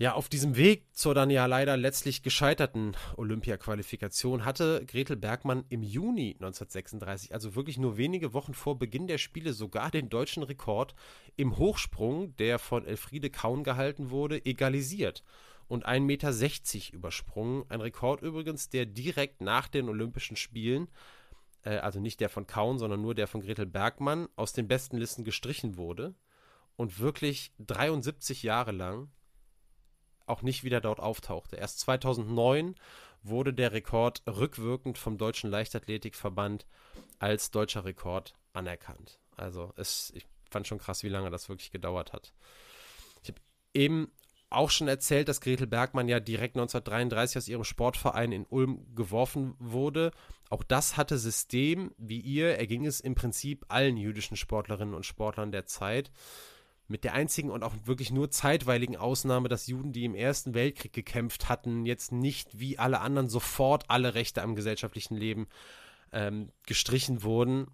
[0.00, 5.82] Ja, auf diesem Weg zur dann ja leider letztlich gescheiterten Olympia-Qualifikation hatte Gretel Bergmann im
[5.82, 10.94] Juni 1936, also wirklich nur wenige Wochen vor Beginn der Spiele, sogar den deutschen Rekord
[11.34, 15.24] im Hochsprung, der von Elfriede Kaun gehalten wurde, egalisiert
[15.66, 17.64] und 1,60 Meter übersprungen.
[17.68, 20.86] Ein Rekord übrigens, der direkt nach den Olympischen Spielen
[21.64, 24.96] äh, also nicht der von Kaun, sondern nur der von Gretel Bergmann, aus den besten
[24.96, 26.14] Listen gestrichen wurde
[26.76, 29.10] und wirklich 73 Jahre lang
[30.26, 31.56] auch nicht wieder dort auftauchte.
[31.56, 32.74] Erst 2009
[33.22, 36.66] wurde der Rekord rückwirkend vom Deutschen Leichtathletikverband
[37.18, 39.18] als deutscher Rekord anerkannt.
[39.36, 42.32] Also es, ich fand schon krass, wie lange das wirklich gedauert hat.
[43.22, 43.40] Ich habe
[43.74, 44.12] eben
[44.50, 49.54] auch schon erzählt, dass Gretel Bergmann ja direkt 1933 aus ihrem Sportverein in Ulm geworfen
[49.58, 50.10] wurde.
[50.48, 55.52] Auch das hatte System, wie ihr, erging es im Prinzip allen jüdischen Sportlerinnen und Sportlern
[55.52, 56.10] der Zeit.
[56.90, 60.94] Mit der einzigen und auch wirklich nur zeitweiligen Ausnahme, dass Juden, die im Ersten Weltkrieg
[60.94, 65.48] gekämpft hatten, jetzt nicht wie alle anderen sofort alle Rechte am gesellschaftlichen Leben
[66.12, 67.66] ähm, gestrichen wurden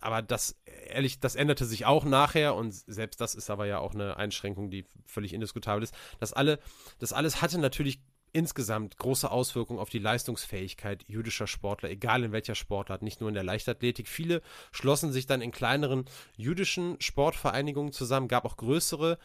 [0.00, 0.56] aber das,
[0.88, 4.70] ehrlich, das änderte sich auch nachher und selbst das ist aber ja auch eine Einschränkung,
[4.70, 5.94] die völlig indiskutabel ist.
[6.20, 6.58] Das, alle,
[6.98, 8.00] das alles hatte natürlich
[8.32, 13.34] insgesamt große Auswirkungen auf die Leistungsfähigkeit jüdischer Sportler, egal in welcher Sportart, nicht nur in
[13.34, 14.08] der Leichtathletik.
[14.08, 16.04] Viele schlossen sich dann in kleineren
[16.36, 19.18] jüdischen Sportvereinigungen zusammen, gab auch größere,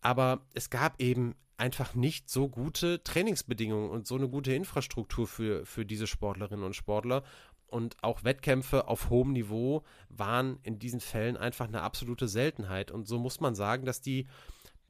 [0.00, 5.64] aber es gab eben einfach nicht so gute Trainingsbedingungen und so eine gute Infrastruktur für,
[5.66, 7.22] für diese Sportlerinnen und Sportler
[7.70, 12.90] und auch Wettkämpfe auf hohem Niveau waren in diesen Fällen einfach eine absolute Seltenheit.
[12.90, 14.26] Und so muss man sagen, dass die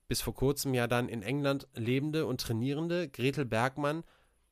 [0.09, 4.03] bis vor kurzem ja dann in England lebende und trainierende Gretel Bergmann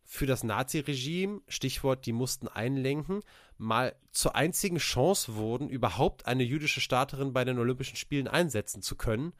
[0.04, 3.20] für das Naziregime, Stichwort, die mussten einlenken,
[3.58, 8.96] mal zur einzigen Chance wurden, überhaupt eine jüdische Starterin bei den Olympischen Spielen einsetzen zu
[8.96, 9.34] können.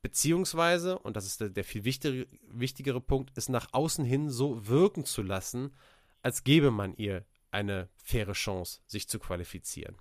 [0.00, 4.66] Beziehungsweise, und das ist der, der viel wichtigere, wichtigere Punkt, es nach außen hin so
[4.66, 5.70] wirken zu lassen,
[6.22, 9.96] als gäbe man ihr eine faire Chance, sich zu qualifizieren.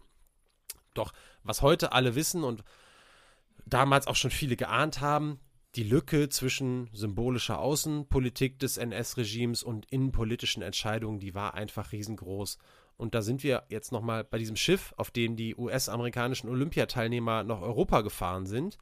[0.93, 2.63] Doch was heute alle wissen und
[3.65, 5.39] damals auch schon viele geahnt haben,
[5.75, 12.57] die Lücke zwischen symbolischer Außenpolitik des NS-Regimes und innenpolitischen Entscheidungen, die war einfach riesengroß.
[12.97, 17.61] Und da sind wir jetzt nochmal bei diesem Schiff, auf dem die US-amerikanischen Olympiateilnehmer nach
[17.61, 18.77] Europa gefahren sind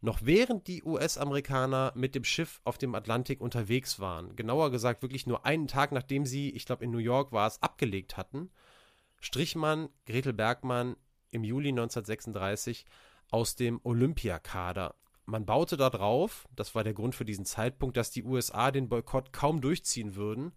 [0.00, 5.26] noch während die US-Amerikaner mit dem Schiff auf dem Atlantik unterwegs waren, genauer gesagt wirklich
[5.26, 8.50] nur einen Tag nachdem sie, ich glaube in New York war es, abgelegt hatten,
[9.20, 10.96] strich man Gretel Bergmann
[11.30, 12.84] im Juli 1936
[13.30, 14.94] aus dem Olympiakader.
[15.24, 19.32] Man baute darauf, das war der Grund für diesen Zeitpunkt, dass die USA den Boykott
[19.32, 20.52] kaum durchziehen würden,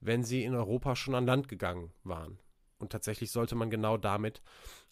[0.00, 2.38] wenn sie in Europa schon an Land gegangen waren.
[2.78, 4.42] Und tatsächlich sollte man genau damit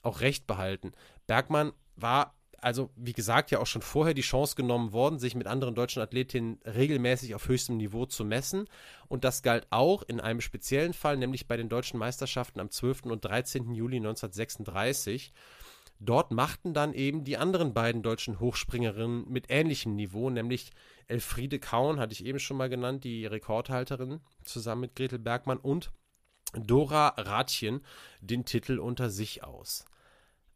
[0.03, 0.93] auch recht behalten.
[1.27, 5.47] Bergmann war also wie gesagt, ja auch schon vorher die Chance genommen worden, sich mit
[5.47, 8.67] anderen deutschen Athletinnen regelmäßig auf höchstem Niveau zu messen.
[9.09, 13.03] Und das galt auch in einem speziellen Fall, nämlich bei den deutschen Meisterschaften am 12.
[13.05, 13.75] und 13.
[13.75, 15.33] Juli 1936.
[16.03, 20.71] Dort machten dann eben die anderen beiden deutschen Hochspringerinnen mit ähnlichem Niveau, nämlich
[21.09, 25.93] Elfriede Kaun, hatte ich eben schon mal genannt, die Rekordhalterin, zusammen mit Gretel Bergmann und
[26.55, 27.85] Dora Rathjen
[28.21, 29.85] den Titel unter sich aus.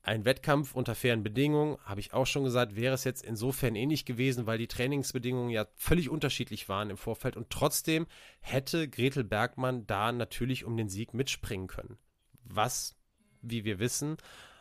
[0.07, 4.05] Ein Wettkampf unter fairen Bedingungen, habe ich auch schon gesagt, wäre es jetzt insofern ähnlich
[4.05, 8.07] gewesen, weil die Trainingsbedingungen ja völlig unterschiedlich waren im Vorfeld und trotzdem
[8.40, 11.97] hätte Gretel Bergmann da natürlich um den Sieg mitspringen können.
[12.45, 12.95] Was,
[13.40, 14.19] wie wir wissen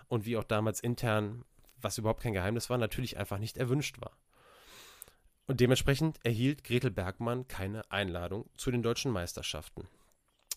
[0.08, 1.43] und wie auch damals intern,
[1.75, 4.15] was überhaupt kein Geheimnis war, natürlich einfach nicht erwünscht war.
[5.45, 9.89] Und dementsprechend erhielt Gretel Bergmann keine Einladung zu den deutschen Meisterschaften.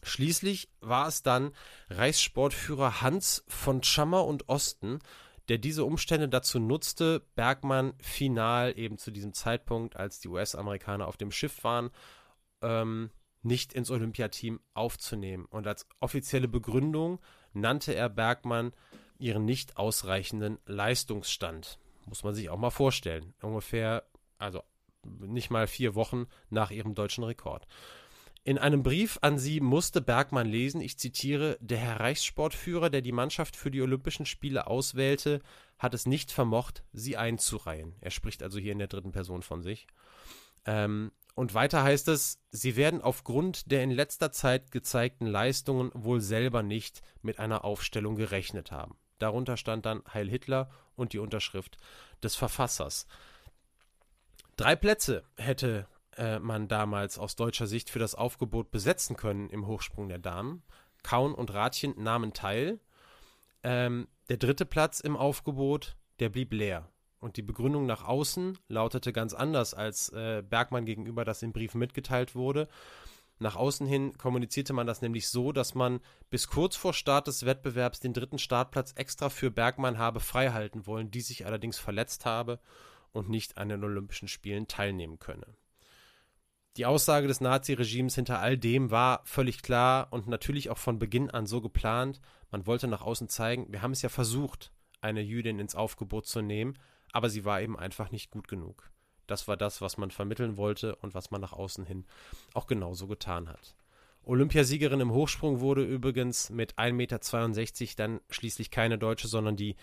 [0.03, 1.53] Schließlich war es dann
[1.91, 5.01] Reichssportführer Hans von Schammer und Osten,
[5.49, 11.17] der diese Umstände dazu nutzte, Bergmann final eben zu diesem Zeitpunkt, als die US-Amerikaner auf
[11.17, 11.91] dem Schiff waren,
[12.63, 13.11] ähm,
[13.43, 15.45] nicht ins Olympiateam aufzunehmen.
[15.47, 17.21] Und als offizielle Begründung
[17.53, 18.73] nannte er Bergmann
[19.19, 21.79] ihren nicht ausreichenden Leistungsstand.
[22.07, 23.35] Muss man sich auch mal vorstellen.
[23.41, 24.05] Ungefähr,
[24.39, 24.63] also
[25.05, 27.67] nicht mal vier Wochen nach ihrem deutschen Rekord.
[28.47, 33.11] In einem Brief an sie musste Bergmann lesen, ich zitiere, der Herr Reichssportführer, der die
[33.11, 35.41] Mannschaft für die Olympischen Spiele auswählte,
[35.81, 37.97] hat es nicht vermocht, sie einzureihen.
[38.01, 39.89] Er spricht also hier in der dritten Person von sich.
[40.65, 46.21] Ähm, und weiter heißt es, sie werden aufgrund der in letzter Zeit gezeigten Leistungen wohl
[46.21, 48.97] selber nicht mit einer Aufstellung gerechnet haben.
[49.19, 51.79] Darunter stand dann Heil Hitler und die Unterschrift
[52.23, 53.09] des Verfassers.
[54.55, 59.67] Drei Plätze hätte äh, man damals aus deutscher Sicht für das Aufgebot besetzen können im
[59.67, 60.63] Hochsprung der Damen.
[61.03, 62.81] Kaun und Ratchen nahmen teil.
[63.63, 66.89] Ähm, der dritte Platz im Aufgebot, der blieb leer.
[67.19, 71.75] Und die Begründung nach außen lautete ganz anders, als äh, Bergmann gegenüber das im Brief
[71.75, 72.69] mitgeteilt wurde.
[73.39, 76.01] Nach außen hin kommunizierte man das nämlich so, dass man
[76.31, 81.11] bis kurz vor Start des Wettbewerbs den dritten Startplatz extra für Bergmann habe freihalten wollen,
[81.11, 82.61] die sich allerdings verletzt habe
[83.13, 85.47] und nicht an den Olympischen Spielen teilnehmen könne.
[86.77, 91.31] Die Aussage des Naziregimes hinter all dem war völlig klar und natürlich auch von Beginn
[91.31, 92.21] an so geplant.
[92.51, 96.43] Man wollte nach außen zeigen, wir haben es ja versucht, eine Jüdin ins Aufgebot zu
[96.43, 96.79] nehmen,
[97.13, 98.91] aber sie war eben einfach nicht gut genug.
[99.27, 102.05] Das war das, was man vermitteln wollte und was man nach außen hin
[102.53, 103.75] auch genauso getan hat.
[104.23, 109.77] Olympiasiegerin im Hochsprung wurde übrigens mit 1,62 Meter dann schließlich keine Deutsche, sondern die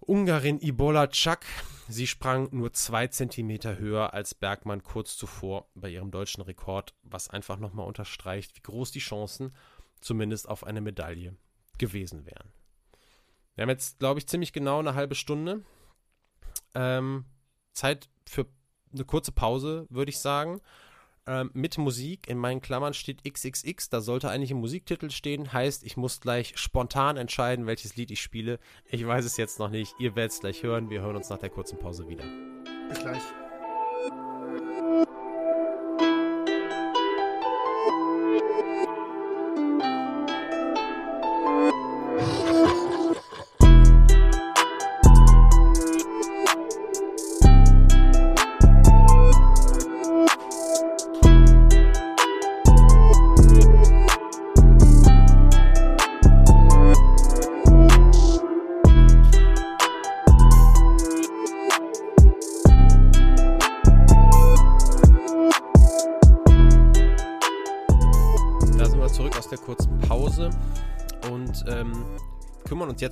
[0.00, 1.44] Ungarin Ibola Czak.
[1.88, 7.30] Sie sprang nur zwei Zentimeter höher als Bergmann kurz zuvor bei ihrem deutschen Rekord, was
[7.30, 9.54] einfach nochmal unterstreicht, wie groß die Chancen
[10.00, 11.36] zumindest auf eine Medaille
[11.78, 12.52] gewesen wären.
[13.54, 15.64] Wir haben jetzt, glaube ich, ziemlich genau eine halbe Stunde.
[16.74, 17.24] Ähm,
[17.72, 18.46] Zeit für
[18.92, 20.60] eine kurze Pause, würde ich sagen.
[21.28, 22.28] Ähm, mit Musik.
[22.28, 23.88] In meinen Klammern steht XXX.
[23.88, 25.52] Da sollte eigentlich ein Musiktitel stehen.
[25.52, 28.60] Heißt, ich muss gleich spontan entscheiden, welches Lied ich spiele.
[28.88, 29.94] Ich weiß es jetzt noch nicht.
[29.98, 30.88] Ihr werdet es gleich hören.
[30.88, 32.24] Wir hören uns nach der kurzen Pause wieder.
[32.88, 33.22] Bis gleich.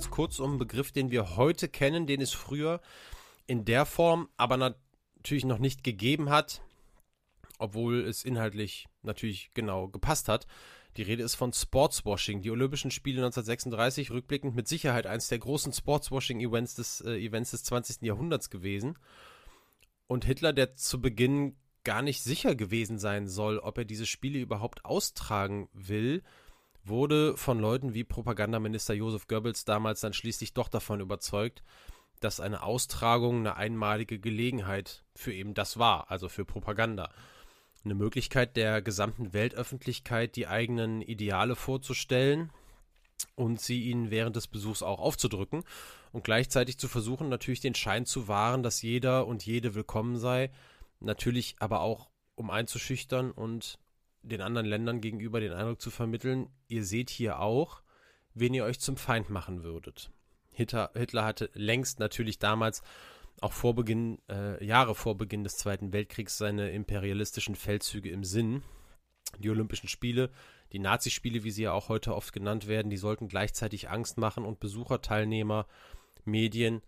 [0.05, 2.79] Jetzt kurz um einen Begriff, den wir heute kennen, den es früher
[3.47, 6.61] in der Form aber natürlich noch nicht gegeben hat,
[7.57, 10.45] obwohl es inhaltlich natürlich genau gepasst hat.
[10.97, 12.41] Die Rede ist von Sportswashing.
[12.41, 17.63] Die Olympischen Spiele 1936, rückblickend mit Sicherheit eines der großen Sportswashing-Events des, äh, Events des
[17.63, 18.05] 20.
[18.05, 18.97] Jahrhunderts gewesen.
[20.07, 24.39] Und Hitler, der zu Beginn gar nicht sicher gewesen sein soll, ob er diese Spiele
[24.39, 26.23] überhaupt austragen will,
[26.87, 31.63] wurde von Leuten wie Propagandaminister Josef Goebbels damals dann schließlich doch davon überzeugt,
[32.19, 37.11] dass eine Austragung eine einmalige Gelegenheit für eben das war, also für Propaganda.
[37.83, 42.51] Eine Möglichkeit der gesamten Weltöffentlichkeit die eigenen Ideale vorzustellen
[43.35, 45.63] und sie ihnen während des Besuchs auch aufzudrücken
[46.11, 50.51] und gleichzeitig zu versuchen, natürlich den Schein zu wahren, dass jeder und jede willkommen sei,
[50.99, 53.77] natürlich aber auch um einzuschüchtern und
[54.25, 57.81] den anderen Ländern gegenüber den Eindruck zu vermitteln, ihr seht hier auch,
[58.33, 60.11] wen ihr euch zum Feind machen würdet.
[60.51, 62.81] Hitler, Hitler hatte längst natürlich damals
[63.41, 68.63] auch vor Beginn, äh, Jahre vor Beginn des Zweiten Weltkriegs seine imperialistischen Feldzüge im Sinn.
[69.39, 70.29] Die Olympischen Spiele,
[70.71, 74.45] die Nazispiele, wie sie ja auch heute oft genannt werden, die sollten gleichzeitig Angst machen
[74.45, 75.67] und Besucher, Teilnehmer,
[76.23, 76.81] Medien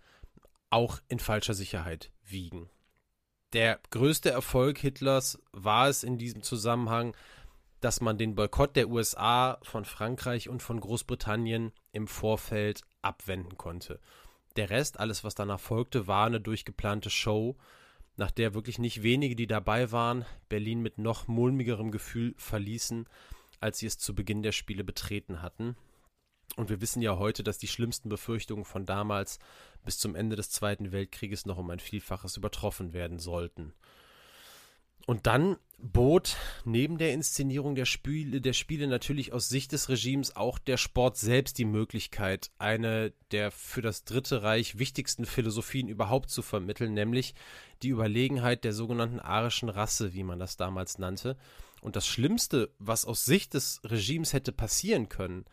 [0.69, 2.69] auch in falscher Sicherheit wiegen
[3.53, 7.15] der größte Erfolg Hitlers war es in diesem Zusammenhang,
[7.79, 13.99] dass man den Boykott der USA von Frankreich und von Großbritannien im Vorfeld abwenden konnte.
[14.55, 17.55] Der Rest, alles was danach folgte, war eine durchgeplante Show,
[18.15, 23.07] nach der wirklich nicht wenige, die dabei waren, Berlin mit noch mulmigerem Gefühl verließen,
[23.59, 25.75] als sie es zu Beginn der Spiele betreten hatten.
[26.55, 29.39] Und wir wissen ja heute, dass die schlimmsten Befürchtungen von damals
[29.85, 33.73] bis zum Ende des Zweiten Weltkrieges noch um ein Vielfaches übertroffen werden sollten.
[35.07, 40.35] Und dann bot neben der Inszenierung der Spiele, der Spiele natürlich aus Sicht des Regimes
[40.35, 46.29] auch der Sport selbst die Möglichkeit, eine der für das Dritte Reich wichtigsten Philosophien überhaupt
[46.29, 47.35] zu vermitteln, nämlich
[47.83, 51.37] die Überlegenheit der sogenannten arischen Rasse, wie man das damals nannte.
[51.79, 55.45] Und das Schlimmste, was aus Sicht des Regimes hätte passieren können,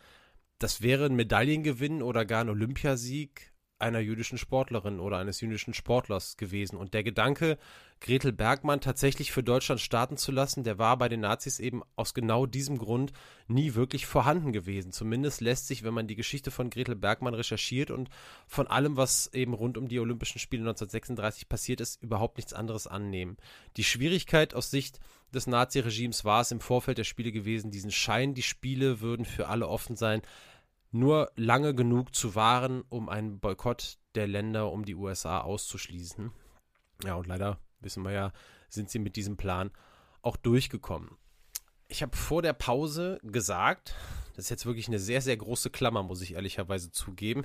[0.58, 6.36] das wäre ein Medaillengewinn oder gar ein Olympiasieg einer jüdischen Sportlerin oder eines jüdischen Sportlers
[6.36, 6.76] gewesen.
[6.76, 7.58] Und der Gedanke,
[8.00, 12.14] Gretel Bergmann tatsächlich für Deutschland starten zu lassen, der war bei den Nazis eben aus
[12.14, 13.12] genau diesem Grund
[13.48, 14.92] nie wirklich vorhanden gewesen.
[14.92, 18.10] Zumindest lässt sich, wenn man die Geschichte von Gretel Bergmann recherchiert und
[18.46, 22.86] von allem, was eben rund um die Olympischen Spiele 1936 passiert ist, überhaupt nichts anderes
[22.86, 23.36] annehmen.
[23.76, 25.00] Die Schwierigkeit aus Sicht
[25.34, 29.48] des Naziregimes war es im Vorfeld der Spiele gewesen, diesen Schein, die Spiele würden für
[29.48, 30.22] alle offen sein,
[30.94, 36.30] nur lange genug zu wahren, um einen Boykott der Länder um die USA auszuschließen.
[37.04, 38.32] Ja, und leider wissen wir ja,
[38.68, 39.72] sind sie mit diesem Plan
[40.22, 41.10] auch durchgekommen.
[41.88, 43.94] Ich habe vor der Pause gesagt,
[44.36, 47.44] das ist jetzt wirklich eine sehr, sehr große Klammer, muss ich ehrlicherweise zugeben,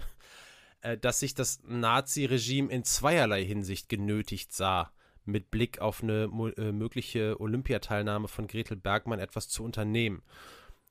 [0.81, 4.91] äh, dass sich das Nazi-Regime in zweierlei Hinsicht genötigt sah,
[5.25, 10.21] mit Blick auf eine äh, mögliche Olympiateilnahme von Gretel Bergmann etwas zu unternehmen.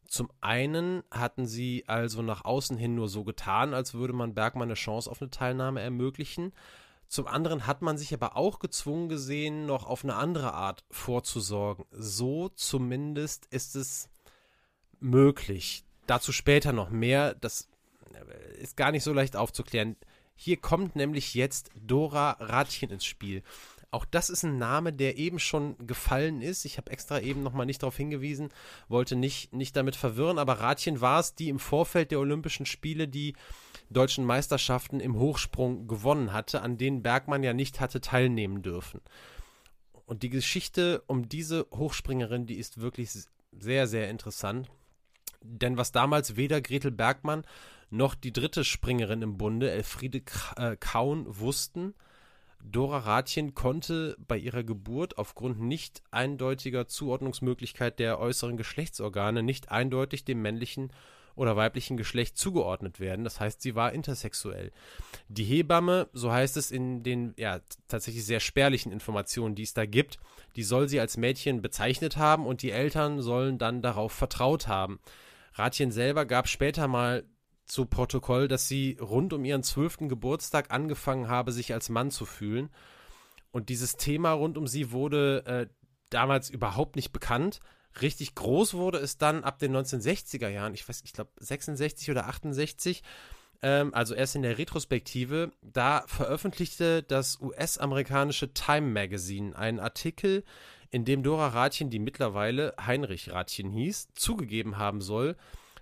[0.08, 4.68] Zum einen hatten sie also nach außen hin nur so getan, als würde man Bergmann
[4.68, 6.54] eine Chance auf eine Teilnahme ermöglichen.
[7.08, 11.84] Zum anderen hat man sich aber auch gezwungen gesehen, noch auf eine andere Art vorzusorgen.
[11.90, 14.08] So zumindest ist es
[14.98, 15.84] möglich.
[16.06, 17.34] Dazu später noch mehr.
[17.34, 17.68] Das
[18.58, 19.96] ist gar nicht so leicht aufzuklären.
[20.36, 23.42] Hier kommt nämlich jetzt Dora Radchen ins Spiel.
[23.90, 26.66] Auch das ist ein Name, der eben schon gefallen ist.
[26.66, 28.50] Ich habe extra eben nochmal nicht darauf hingewiesen,
[28.88, 33.08] wollte nicht, nicht damit verwirren, aber Radchen war es, die im Vorfeld der Olympischen Spiele
[33.08, 33.34] die
[33.88, 39.00] deutschen Meisterschaften im Hochsprung gewonnen hatte, an denen Bergmann ja nicht hatte teilnehmen dürfen.
[40.04, 43.10] Und die Geschichte um diese Hochspringerin, die ist wirklich
[43.52, 44.68] sehr, sehr interessant.
[45.42, 47.44] Denn was damals weder Gretel Bergmann
[47.90, 50.22] noch die dritte Springerin im Bunde, Elfriede
[50.56, 51.94] äh, Kaun, wussten,
[52.70, 60.24] Dora Rathjen konnte bei ihrer Geburt aufgrund nicht eindeutiger Zuordnungsmöglichkeit der äußeren Geschlechtsorgane nicht eindeutig
[60.24, 60.92] dem männlichen
[61.34, 63.24] oder weiblichen Geschlecht zugeordnet werden.
[63.24, 64.72] Das heißt, sie war intersexuell.
[65.28, 69.86] Die Hebamme, so heißt es in den ja tatsächlich sehr spärlichen Informationen, die es da
[69.86, 70.18] gibt,
[70.56, 74.98] die soll sie als Mädchen bezeichnet haben und die Eltern sollen dann darauf vertraut haben.
[75.54, 77.24] Rathjen selber gab später mal
[77.68, 82.24] zu Protokoll, dass sie rund um ihren zwölften Geburtstag angefangen habe, sich als Mann zu
[82.24, 82.70] fühlen.
[83.50, 85.66] Und dieses Thema rund um sie wurde äh,
[86.10, 87.60] damals überhaupt nicht bekannt.
[88.00, 92.28] Richtig groß wurde es dann ab den 1960er Jahren, ich weiß, ich glaube 66 oder
[92.28, 93.02] 68,
[93.62, 95.52] ähm, also erst in der Retrospektive.
[95.62, 100.44] Da veröffentlichte das US-amerikanische Time Magazine einen Artikel,
[100.90, 105.36] in dem Dora Rathjen, die mittlerweile Heinrich Rathjen hieß, zugegeben haben soll,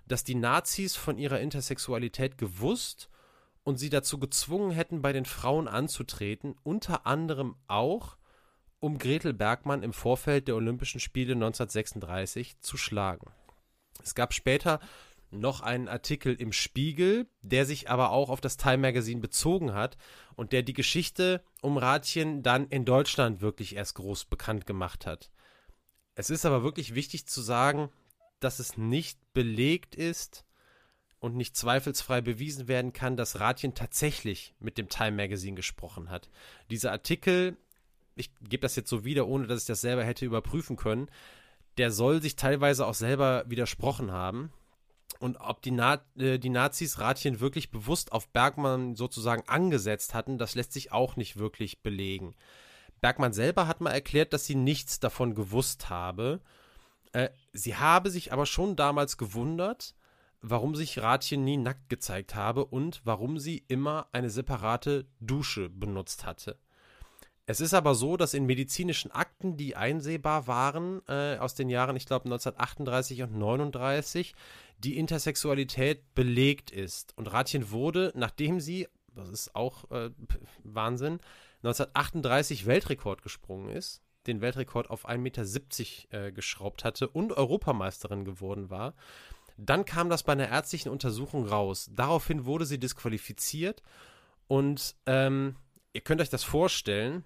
[0.07, 3.09] dass die Nazis von ihrer Intersexualität gewusst
[3.63, 8.17] und sie dazu gezwungen hätten, bei den Frauen anzutreten, unter anderem auch,
[8.79, 13.31] um Gretel Bergmann im Vorfeld der Olympischen Spiele 1936 zu schlagen.
[14.01, 14.79] Es gab später
[15.31, 19.97] noch einen Artikel im Spiegel, der sich aber auch auf das Time Magazine bezogen hat
[20.35, 25.29] und der die Geschichte um Radchen dann in Deutschland wirklich erst groß bekannt gemacht hat.
[26.15, 27.89] Es ist aber wirklich wichtig zu sagen,
[28.39, 30.45] dass es nicht belegt ist
[31.19, 36.29] und nicht zweifelsfrei bewiesen werden kann, dass Ratjen tatsächlich mit dem Time Magazine gesprochen hat.
[36.69, 37.57] Dieser Artikel,
[38.15, 41.09] ich gebe das jetzt so wieder, ohne dass ich das selber hätte überprüfen können,
[41.77, 44.51] der soll sich teilweise auch selber widersprochen haben.
[45.19, 50.37] Und ob die, Na äh, die Nazis Ratjen wirklich bewusst auf Bergmann sozusagen angesetzt hatten,
[50.37, 52.35] das lässt sich auch nicht wirklich belegen.
[53.01, 56.41] Bergmann selber hat mal erklärt, dass sie nichts davon gewusst habe
[57.17, 59.95] äh, sie habe sich aber schon damals gewundert,
[60.41, 66.27] warum sich Ratchen nie nackt gezeigt habe und warum sie immer eine separate Dusche benutzt
[66.27, 66.59] hatte.
[67.47, 71.95] Es ist aber so, dass in medizinischen Akten, die einsehbar waren, äh, aus den Jahren,
[71.95, 74.35] ich glaube 1938 und 39,
[74.77, 77.17] die Intersexualität belegt ist.
[77.17, 80.11] Und Ratchen wurde, nachdem sie, das ist auch äh,
[80.63, 81.19] Wahnsinn,
[81.63, 85.45] 1938 Weltrekord gesprungen ist, den Weltrekord auf 1,70 Meter
[86.27, 88.93] äh, geschraubt hatte und Europameisterin geworden war.
[89.57, 91.89] Dann kam das bei einer ärztlichen Untersuchung raus.
[91.93, 93.81] Daraufhin wurde sie disqualifiziert
[94.47, 95.55] und ähm,
[95.93, 97.23] ihr könnt euch das vorstellen,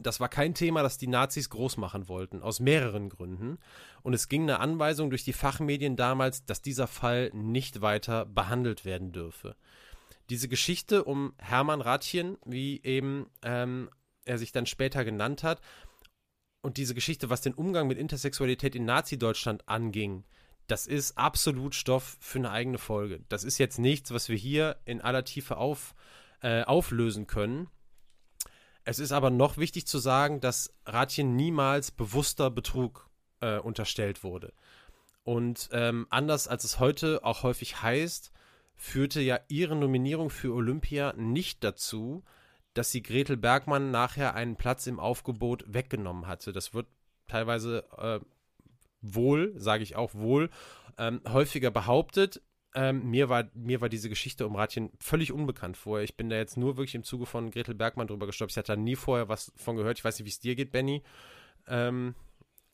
[0.00, 3.58] das war kein Thema, das die Nazis groß machen wollten, aus mehreren Gründen.
[4.02, 8.84] Und es ging eine Anweisung durch die Fachmedien damals, dass dieser Fall nicht weiter behandelt
[8.84, 9.56] werden dürfe.
[10.30, 13.88] Diese Geschichte um Hermann Rathjen, wie eben ähm,
[14.24, 15.60] er sich dann später genannt hat,
[16.64, 20.24] und diese Geschichte, was den Umgang mit Intersexualität in Nazi-Deutschland anging,
[20.66, 23.20] das ist absolut Stoff für eine eigene Folge.
[23.28, 25.94] Das ist jetzt nichts, was wir hier in aller Tiefe auf,
[26.40, 27.68] äh, auflösen können.
[28.84, 33.10] Es ist aber noch wichtig zu sagen, dass Ratchen niemals bewusster Betrug
[33.40, 34.54] äh, unterstellt wurde.
[35.22, 38.32] Und ähm, anders als es heute auch häufig heißt,
[38.74, 42.24] führte ja ihre Nominierung für Olympia nicht dazu,
[42.74, 46.52] dass sie Gretel Bergmann nachher einen Platz im Aufgebot weggenommen hatte.
[46.52, 46.86] Das wird
[47.28, 48.20] teilweise äh,
[49.00, 50.50] wohl, sage ich auch wohl,
[50.98, 52.42] ähm, häufiger behauptet.
[52.74, 56.02] Ähm, mir, war, mir war diese Geschichte um Ratchen völlig unbekannt vorher.
[56.02, 58.50] Ich bin da jetzt nur wirklich im Zuge von Gretel Bergmann drüber gestoppt.
[58.50, 59.98] Ich hatte da nie vorher was von gehört.
[59.98, 61.04] Ich weiß nicht, wie es dir geht, Benny.
[61.68, 62.16] Ähm,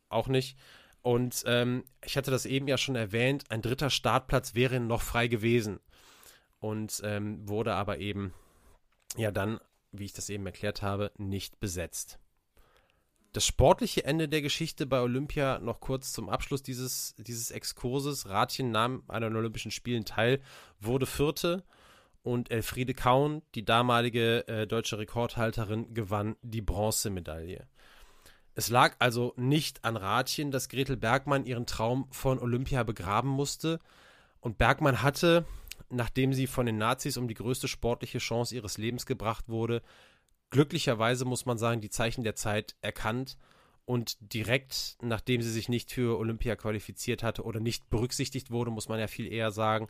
[0.09, 0.57] auch nicht.
[1.03, 5.29] Und ähm, ich hatte das eben ja schon erwähnt, ein dritter Startplatz wäre noch frei
[5.29, 5.81] gewesen.
[6.59, 8.35] Und ähm, wurde aber eben
[9.17, 9.61] ja dann
[9.93, 12.19] wie ich das eben erklärt habe, nicht besetzt.
[13.33, 18.29] Das sportliche Ende der Geschichte bei Olympia noch kurz zum Abschluss dieses, dieses Exkurses.
[18.29, 20.41] Ratchen nahm an den Olympischen Spielen teil,
[20.81, 21.63] wurde Vierte
[22.23, 27.69] und Elfriede Kaun, die damalige äh, deutsche Rekordhalterin, gewann die Bronzemedaille.
[28.55, 33.79] Es lag also nicht an Ratchen, dass Gretel Bergmann ihren Traum von Olympia begraben musste.
[34.41, 35.47] Und Bergmann hatte,
[35.91, 39.83] nachdem sie von den Nazis um die größte sportliche Chance ihres Lebens gebracht wurde,
[40.51, 43.37] glücklicherweise muss man sagen, die Zeichen der Zeit erkannt
[43.85, 48.89] und direkt, nachdem sie sich nicht für Olympia qualifiziert hatte oder nicht berücksichtigt wurde, muss
[48.89, 49.89] man ja viel eher sagen,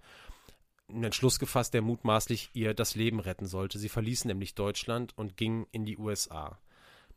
[0.88, 3.78] einen Entschluss gefasst, der mutmaßlich ihr das Leben retten sollte.
[3.78, 6.58] Sie verließ nämlich Deutschland und ging in die USA.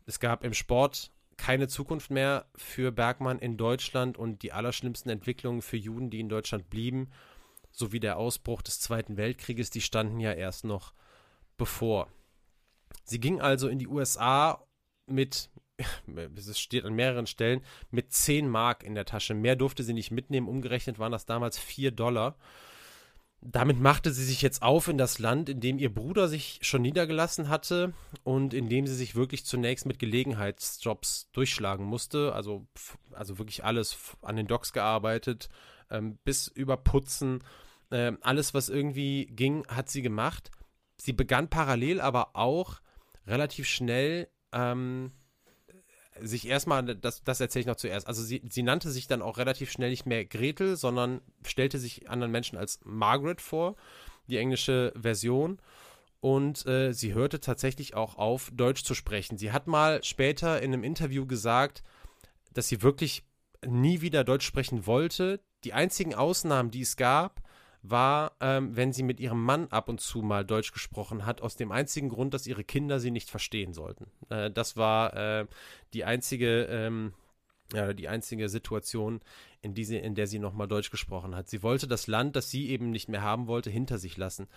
[0.06, 5.62] Es gab im Sport keine Zukunft mehr für Bergmann in Deutschland und die allerschlimmsten Entwicklungen
[5.62, 7.10] für Juden, die in Deutschland blieben,
[7.74, 10.94] sowie der Ausbruch des Zweiten Weltkrieges, die standen ja erst noch
[11.58, 12.08] bevor.
[13.04, 14.64] Sie ging also in die USA
[15.08, 15.50] mit,
[16.36, 17.62] es steht an mehreren Stellen,
[17.92, 19.34] mit 10 Mark in der Tasche.
[19.34, 20.48] Mehr durfte sie nicht mitnehmen.
[20.48, 22.38] Umgerechnet waren das damals 4 Dollar.
[23.46, 26.82] Damit machte sie sich jetzt auf in das Land, in dem ihr Bruder sich schon
[26.82, 27.92] niedergelassen hatte
[28.24, 32.34] und in dem sie sich wirklich zunächst mit Gelegenheitsjobs durchschlagen musste.
[32.34, 32.66] Also,
[33.12, 35.50] also wirklich alles an den Docks gearbeitet,
[35.94, 37.44] ähm, bis über Putzen.
[37.91, 40.52] Ähm, alles, was irgendwie ging, hat sie gemacht.
[40.98, 42.82] Sie begann parallel aber auch
[43.26, 45.12] relativ schnell ähm,
[46.20, 49.38] sich erstmal, das, das erzähle ich noch zuerst, also sie, sie nannte sich dann auch
[49.38, 53.76] relativ schnell nicht mehr Gretel, sondern stellte sich anderen Menschen als Margaret vor,
[54.28, 55.60] die englische Version.
[56.20, 59.38] Und äh, sie hörte tatsächlich auch auf, Deutsch zu sprechen.
[59.38, 61.84] Sie hat mal später in einem Interview gesagt,
[62.54, 63.24] dass sie wirklich
[63.66, 65.41] nie wieder Deutsch sprechen wollte.
[65.64, 67.41] Die einzigen Ausnahmen, die es gab,
[67.84, 71.57] war, ähm, wenn sie mit ihrem Mann ab und zu mal Deutsch gesprochen hat, aus
[71.57, 74.07] dem einzigen Grund, dass ihre Kinder sie nicht verstehen sollten.
[74.30, 75.45] Äh, das war äh,
[75.93, 77.14] die einzige, ähm,
[77.74, 79.22] ja, die einzige Situation,
[79.62, 81.50] in, die sie, in der sie nochmal Deutsch gesprochen hat.
[81.50, 84.48] Sie wollte das Land, das sie eben nicht mehr haben wollte, hinter sich lassen.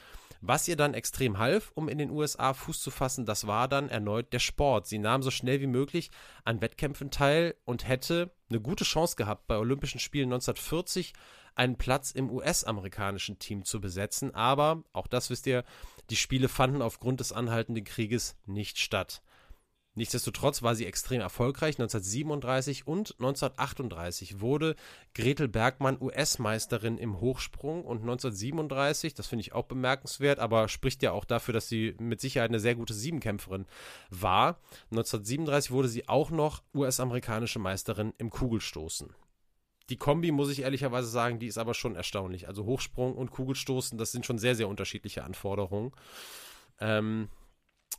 [0.40, 3.88] Was ihr dann extrem half, um in den USA Fuß zu fassen, das war dann
[3.88, 4.86] erneut der Sport.
[4.86, 6.10] Sie nahm so schnell wie möglich
[6.44, 11.14] an Wettkämpfen teil und hätte eine gute Chance gehabt, bei Olympischen Spielen 1940
[11.54, 14.34] einen Platz im US-amerikanischen Team zu besetzen.
[14.34, 15.64] Aber, auch das wisst ihr,
[16.10, 19.22] die Spiele fanden aufgrund des anhaltenden Krieges nicht statt.
[19.96, 21.76] Nichtsdestotrotz war sie extrem erfolgreich.
[21.80, 24.76] 1937 und 1938 wurde
[25.14, 31.12] Gretel Bergmann US-Meisterin im Hochsprung und 1937, das finde ich auch bemerkenswert, aber spricht ja
[31.12, 33.64] auch dafür, dass sie mit Sicherheit eine sehr gute Siebenkämpferin
[34.10, 34.60] war.
[34.90, 39.14] 1937 wurde sie auch noch US-amerikanische Meisterin im Kugelstoßen.
[39.88, 42.48] Die Kombi, muss ich ehrlicherweise sagen, die ist aber schon erstaunlich.
[42.48, 45.92] Also Hochsprung und Kugelstoßen, das sind schon sehr, sehr unterschiedliche Anforderungen.
[46.80, 47.28] Ähm,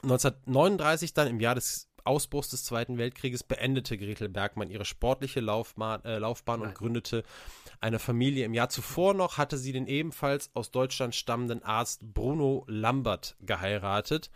[0.03, 6.03] 1939 dann im Jahr des Ausbruchs des Zweiten Weltkrieges beendete Gretel Bergmann ihre sportliche Laufbahn,
[6.05, 7.23] äh, Laufbahn und gründete
[7.81, 8.45] eine Familie.
[8.45, 14.31] Im Jahr zuvor noch hatte sie den ebenfalls aus Deutschland stammenden Arzt Bruno Lambert geheiratet,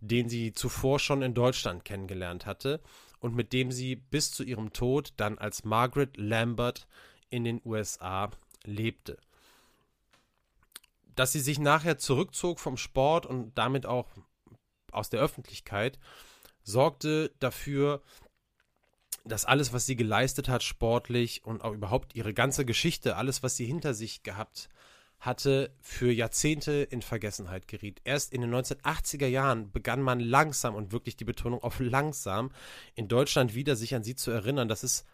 [0.00, 2.80] den sie zuvor schon in Deutschland kennengelernt hatte
[3.18, 6.86] und mit dem sie bis zu ihrem Tod dann als Margaret Lambert
[7.30, 8.30] in den USA
[8.64, 9.16] lebte.
[11.14, 14.06] Dass sie sich nachher zurückzog vom Sport und damit auch
[14.96, 15.98] aus der Öffentlichkeit,
[16.62, 18.02] sorgte dafür,
[19.24, 23.56] dass alles, was sie geleistet hat, sportlich und auch überhaupt ihre ganze Geschichte, alles, was
[23.56, 24.68] sie hinter sich gehabt
[25.18, 28.00] hatte, für Jahrzehnte in Vergessenheit geriet.
[28.04, 32.50] Erst in den 1980er Jahren begann man langsam und wirklich die Betonung auf langsam
[32.94, 34.68] in Deutschland wieder sich an sie zu erinnern.
[34.68, 35.06] Das ist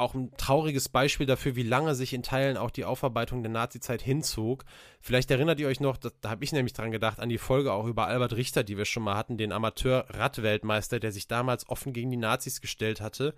[0.00, 4.02] auch ein trauriges Beispiel dafür, wie lange sich in Teilen auch die Aufarbeitung der Nazizeit
[4.02, 4.64] hinzog.
[5.00, 7.72] Vielleicht erinnert ihr euch noch, da, da habe ich nämlich dran gedacht, an die Folge
[7.72, 11.92] auch über Albert Richter, die wir schon mal hatten, den Amateur-Radweltmeister, der sich damals offen
[11.92, 13.34] gegen die Nazis gestellt hatte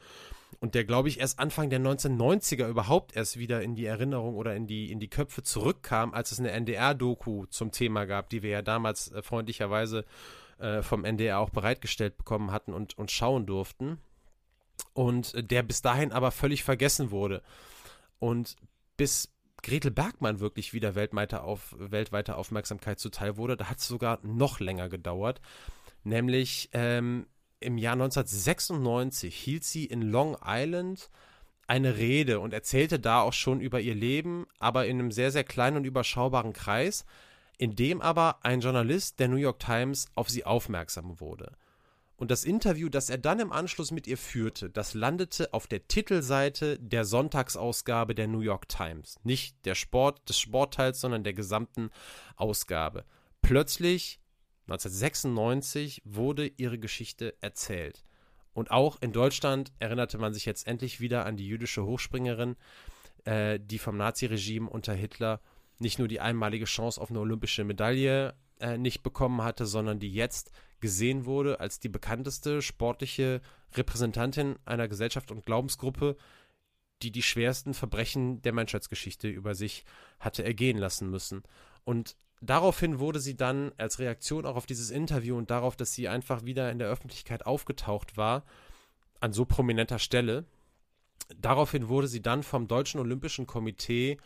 [0.60, 4.54] und der, glaube ich, erst Anfang der 1990er überhaupt erst wieder in die Erinnerung oder
[4.54, 8.50] in die, in die Köpfe zurückkam, als es eine NDR-Doku zum Thema gab, die wir
[8.50, 10.04] ja damals äh, freundlicherweise
[10.58, 13.98] äh, vom NDR auch bereitgestellt bekommen hatten und, und schauen durften
[14.92, 17.42] und der bis dahin aber völlig vergessen wurde.
[18.18, 18.56] Und
[18.96, 24.18] bis Gretel Bergmann wirklich wieder weltweite, auf, weltweite Aufmerksamkeit zuteil wurde, da hat es sogar
[24.22, 25.40] noch länger gedauert.
[26.04, 27.26] Nämlich ähm,
[27.60, 31.10] im Jahr 1996 hielt sie in Long Island
[31.68, 35.44] eine Rede und erzählte da auch schon über ihr Leben, aber in einem sehr, sehr
[35.44, 37.06] kleinen und überschaubaren Kreis,
[37.56, 41.52] in dem aber ein Journalist der New York Times auf sie aufmerksam wurde.
[42.22, 45.88] Und das Interview, das er dann im Anschluss mit ihr führte, das landete auf der
[45.88, 49.18] Titelseite der Sonntagsausgabe der New York Times.
[49.24, 51.90] Nicht der Sport, des Sportteils, sondern der gesamten
[52.36, 53.04] Ausgabe.
[53.40, 54.20] Plötzlich,
[54.68, 58.04] 1996, wurde ihre Geschichte erzählt.
[58.52, 62.54] Und auch in Deutschland erinnerte man sich jetzt endlich wieder an die jüdische Hochspringerin,
[63.24, 65.40] äh, die vom Naziregime unter Hitler
[65.80, 70.12] nicht nur die einmalige Chance auf eine olympische Medaille äh, nicht bekommen hatte, sondern die
[70.12, 70.52] jetzt
[70.82, 73.40] gesehen wurde als die bekannteste sportliche
[73.74, 76.16] Repräsentantin einer Gesellschaft und Glaubensgruppe,
[77.00, 79.84] die die schwersten Verbrechen der Menschheitsgeschichte über sich
[80.20, 81.42] hatte ergehen lassen müssen.
[81.84, 86.08] Und daraufhin wurde sie dann als Reaktion auch auf dieses Interview und darauf, dass sie
[86.08, 88.44] einfach wieder in der Öffentlichkeit aufgetaucht war,
[89.20, 90.44] an so prominenter Stelle,
[91.36, 94.18] daraufhin wurde sie dann vom Deutschen Olympischen Komitee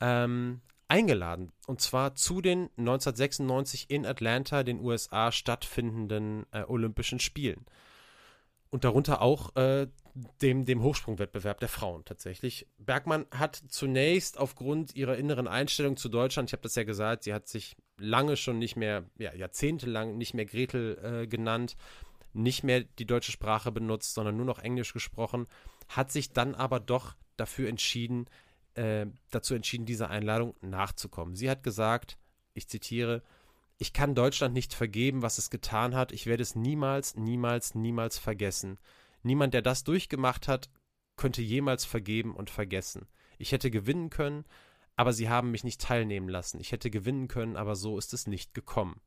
[0.00, 0.62] ähm,
[0.92, 1.52] eingeladen.
[1.66, 7.64] Und zwar zu den 1996 in Atlanta, den USA, stattfindenden äh, Olympischen Spielen.
[8.68, 9.86] Und darunter auch äh,
[10.42, 12.66] dem, dem Hochsprungwettbewerb der Frauen tatsächlich.
[12.76, 17.32] Bergmann hat zunächst aufgrund ihrer inneren Einstellung zu Deutschland, ich habe das ja gesagt, sie
[17.32, 21.74] hat sich lange schon nicht mehr, ja, jahrzehntelang nicht mehr Gretel äh, genannt,
[22.34, 25.46] nicht mehr die deutsche Sprache benutzt, sondern nur noch Englisch gesprochen,
[25.88, 28.26] hat sich dann aber doch dafür entschieden,
[28.74, 31.36] äh, dazu entschieden, dieser Einladung nachzukommen.
[31.36, 32.18] Sie hat gesagt,
[32.54, 33.22] ich zitiere,
[33.78, 36.12] ich kann Deutschland nicht vergeben, was es getan hat.
[36.12, 38.78] Ich werde es niemals, niemals, niemals vergessen.
[39.22, 40.70] Niemand, der das durchgemacht hat,
[41.16, 43.06] könnte jemals vergeben und vergessen.
[43.38, 44.44] Ich hätte gewinnen können,
[44.96, 46.60] aber sie haben mich nicht teilnehmen lassen.
[46.60, 49.00] Ich hätte gewinnen können, aber so ist es nicht gekommen.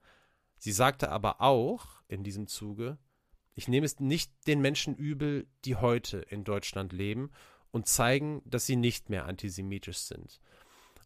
[0.58, 2.98] Sie sagte aber auch in diesem Zuge,
[3.54, 7.32] ich nehme es nicht den Menschen übel, die heute in Deutschland leben
[7.76, 10.40] und zeigen, dass sie nicht mehr antisemitisch sind.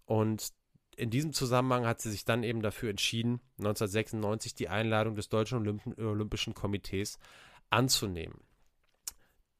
[0.05, 0.53] Und
[0.95, 5.81] in diesem Zusammenhang hat sie sich dann eben dafür entschieden, 1996 die Einladung des Deutschen
[5.97, 7.17] Olympischen Komitees
[7.71, 8.39] anzunehmen.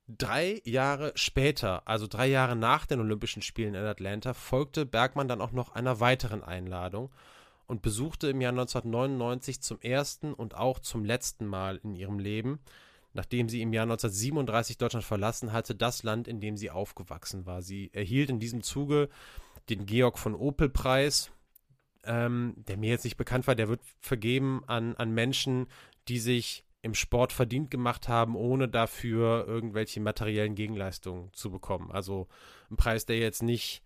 [0.07, 5.41] Drei Jahre später, also drei Jahre nach den Olympischen Spielen in Atlanta, folgte Bergmann dann
[5.41, 7.11] auch noch einer weiteren Einladung
[7.65, 12.59] und besuchte im Jahr 1999 zum ersten und auch zum letzten Mal in ihrem Leben,
[13.13, 17.61] nachdem sie im Jahr 1937 Deutschland verlassen hatte, das Land, in dem sie aufgewachsen war.
[17.61, 19.09] Sie erhielt in diesem Zuge
[19.69, 21.31] den Georg von Opel Preis,
[22.03, 25.67] ähm, der mir jetzt nicht bekannt war, der wird vergeben an, an Menschen,
[26.07, 31.91] die sich im Sport verdient gemacht haben, ohne dafür irgendwelche materiellen Gegenleistungen zu bekommen.
[31.91, 32.27] Also
[32.71, 33.83] ein Preis, der jetzt nicht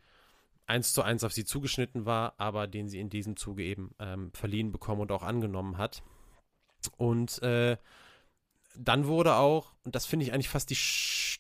[0.68, 4.32] eins zu eins auf sie zugeschnitten war, aber den sie in diesem Zuge eben ähm,
[4.34, 6.04] verliehen bekommen und auch angenommen hat.
[6.98, 7.78] Und äh,
[8.78, 10.78] dann wurde auch, und das finde ich eigentlich fast die,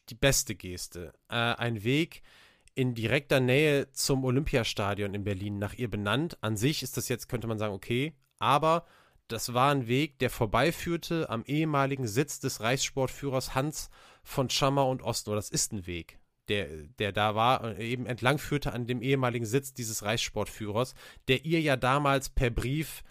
[0.09, 2.21] die beste Geste, äh, ein Weg
[2.75, 6.37] in direkter Nähe zum Olympiastadion in Berlin nach ihr benannt.
[6.41, 8.85] An sich ist das jetzt, könnte man sagen, okay, aber
[9.27, 13.89] das war ein Weg, der vorbeiführte am ehemaligen Sitz des Reichssportführers Hans
[14.23, 15.35] von Schammer und Ostner.
[15.35, 16.19] Das ist ein Weg,
[16.49, 16.67] der,
[16.99, 20.93] der da war, eben entlang führte an dem ehemaligen Sitz dieses Reichssportführers,
[21.27, 23.03] der ihr ja damals per Brief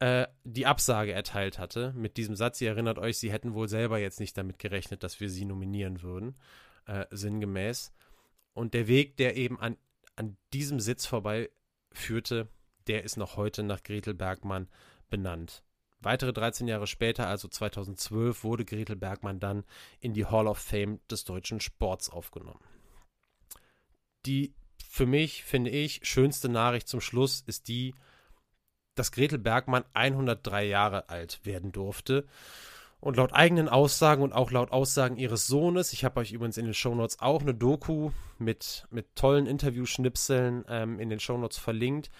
[0.00, 1.92] äh, die Absage erteilt hatte.
[1.94, 5.20] Mit diesem Satz, ihr erinnert euch, sie hätten wohl selber jetzt nicht damit gerechnet, dass
[5.20, 6.34] wir sie nominieren würden,
[6.86, 7.92] äh, sinngemäß.
[8.54, 9.76] Und der Weg, der eben an,
[10.16, 12.48] an diesem Sitz vorbeiführte,
[12.86, 14.68] der ist noch heute nach Gretel Bergmann
[15.10, 15.62] benannt.
[16.00, 19.64] Weitere 13 Jahre später, also 2012, wurde Gretel Bergmann dann
[20.00, 22.64] in die Hall of Fame des deutschen Sports aufgenommen.
[24.24, 24.54] Die
[24.88, 27.94] für mich, finde ich, schönste Nachricht zum Schluss ist die,
[29.00, 32.26] dass Gretel Bergmann 103 Jahre alt werden durfte.
[33.00, 36.66] Und laut eigenen Aussagen und auch laut Aussagen ihres Sohnes, ich habe euch übrigens in
[36.66, 42.10] den Shownotes auch eine Doku mit, mit tollen Interviewschnipseln ähm, in den Shownotes verlinkt,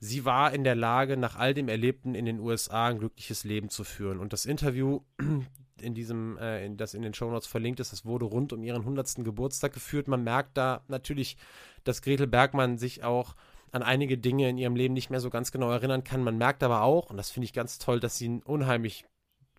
[0.00, 3.68] sie war in der Lage, nach all dem Erlebten in den USA ein glückliches Leben
[3.68, 4.18] zu führen.
[4.18, 5.02] Und das Interview,
[5.82, 8.80] in diesem, äh, in, das in den Shownotes verlinkt ist, das wurde rund um ihren
[8.80, 9.16] 100.
[9.16, 10.08] Geburtstag geführt.
[10.08, 11.36] Man merkt da natürlich,
[11.84, 13.34] dass Gretel Bergmann sich auch
[13.72, 16.22] an einige Dinge in ihrem Leben nicht mehr so ganz genau erinnern kann.
[16.22, 19.04] Man merkt aber auch, und das finde ich ganz toll, dass sie einen unheimlich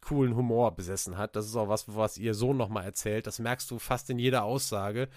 [0.02, 1.36] coolen Humor besessen hat.
[1.36, 3.28] Das ist auch was, was ihr Sohn nochmal erzählt.
[3.28, 5.10] Das merkst du fast in jeder Aussage,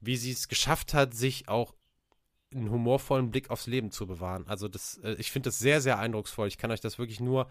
[0.00, 1.74] wie sie es geschafft hat, sich auch
[2.54, 4.46] einen humorvollen Blick aufs Leben zu bewahren.
[4.46, 6.48] Also das, äh, ich finde das sehr, sehr eindrucksvoll.
[6.48, 7.48] Ich kann euch das wirklich nur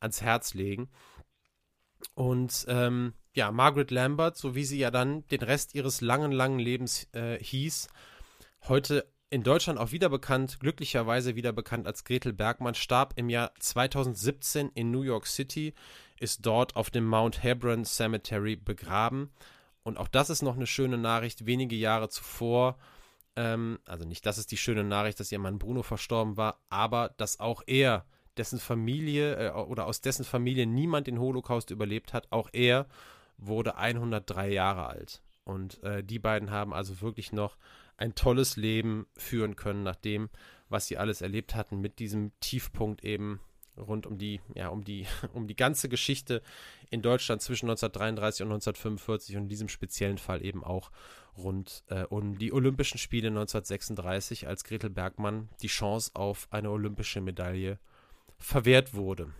[0.00, 0.88] ans Herz legen.
[2.14, 6.58] Und ähm, ja, Margaret Lambert, so wie sie ja dann den Rest ihres langen, langen
[6.58, 7.88] Lebens äh, hieß,
[8.68, 13.52] heute in Deutschland auch wieder bekannt, glücklicherweise wieder bekannt als Gretel Bergmann, starb im Jahr
[13.58, 15.74] 2017 in New York City,
[16.18, 19.30] ist dort auf dem Mount Hebron Cemetery begraben.
[19.82, 21.46] Und auch das ist noch eine schöne Nachricht.
[21.46, 22.78] Wenige Jahre zuvor
[23.38, 27.14] ähm, also nicht, das ist die schöne Nachricht, dass ihr Mann Bruno verstorben war, aber
[27.18, 28.04] dass auch er,
[28.36, 32.86] dessen Familie äh, oder aus dessen Familie niemand den Holocaust überlebt hat, auch er
[33.36, 35.22] wurde 103 Jahre alt.
[35.44, 37.56] Und äh, die beiden haben also wirklich noch
[37.98, 40.30] ein tolles Leben führen können, nach dem,
[40.68, 43.40] was sie alles erlebt hatten, mit diesem Tiefpunkt eben
[43.76, 46.42] rund um die, ja, um die, um die ganze Geschichte
[46.90, 50.90] in Deutschland zwischen 1933 und 1945 und in diesem speziellen Fall eben auch
[51.36, 57.20] rund äh, um die Olympischen Spiele 1936, als Gretel Bergmann die Chance auf eine olympische
[57.20, 57.78] Medaille
[58.38, 59.32] verwehrt wurde.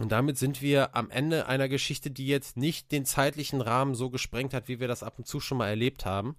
[0.00, 4.08] Und damit sind wir am Ende einer Geschichte, die jetzt nicht den zeitlichen Rahmen so
[4.08, 6.36] gesprengt hat, wie wir das ab und zu schon mal erlebt haben.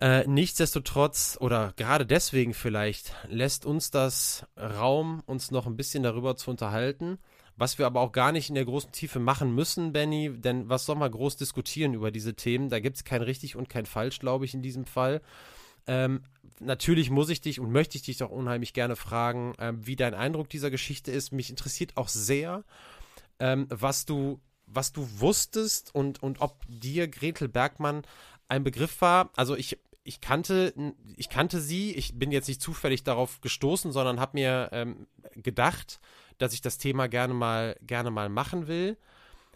[0.00, 6.36] Äh, nichtsdestotrotz oder gerade deswegen vielleicht lässt uns das Raum, uns noch ein bisschen darüber
[6.36, 7.18] zu unterhalten
[7.60, 10.86] was wir aber auch gar nicht in der großen Tiefe machen müssen, Benny, denn was
[10.86, 12.70] soll man groß diskutieren über diese Themen?
[12.70, 15.20] Da gibt es kein richtig und kein falsch, glaube ich, in diesem Fall.
[15.86, 16.22] Ähm,
[16.58, 20.14] natürlich muss ich dich und möchte ich dich doch unheimlich gerne fragen, ähm, wie dein
[20.14, 21.32] Eindruck dieser Geschichte ist.
[21.32, 22.64] Mich interessiert auch sehr,
[23.38, 24.40] ähm, was du
[24.72, 28.02] was du wusstest und, und ob dir Gretel Bergmann
[28.48, 29.30] ein Begriff war.
[29.34, 30.72] Also ich, ich kannte,
[31.16, 36.00] ich kannte sie, ich bin jetzt nicht zufällig darauf gestoßen, sondern habe mir ähm, gedacht,
[36.38, 38.96] dass ich das Thema gerne mal, gerne mal machen will.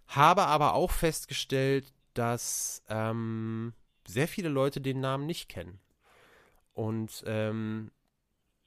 [0.07, 3.73] Habe aber auch festgestellt, dass ähm,
[4.07, 5.81] sehr viele Leute den Namen nicht kennen.
[6.75, 7.91] Und ähm,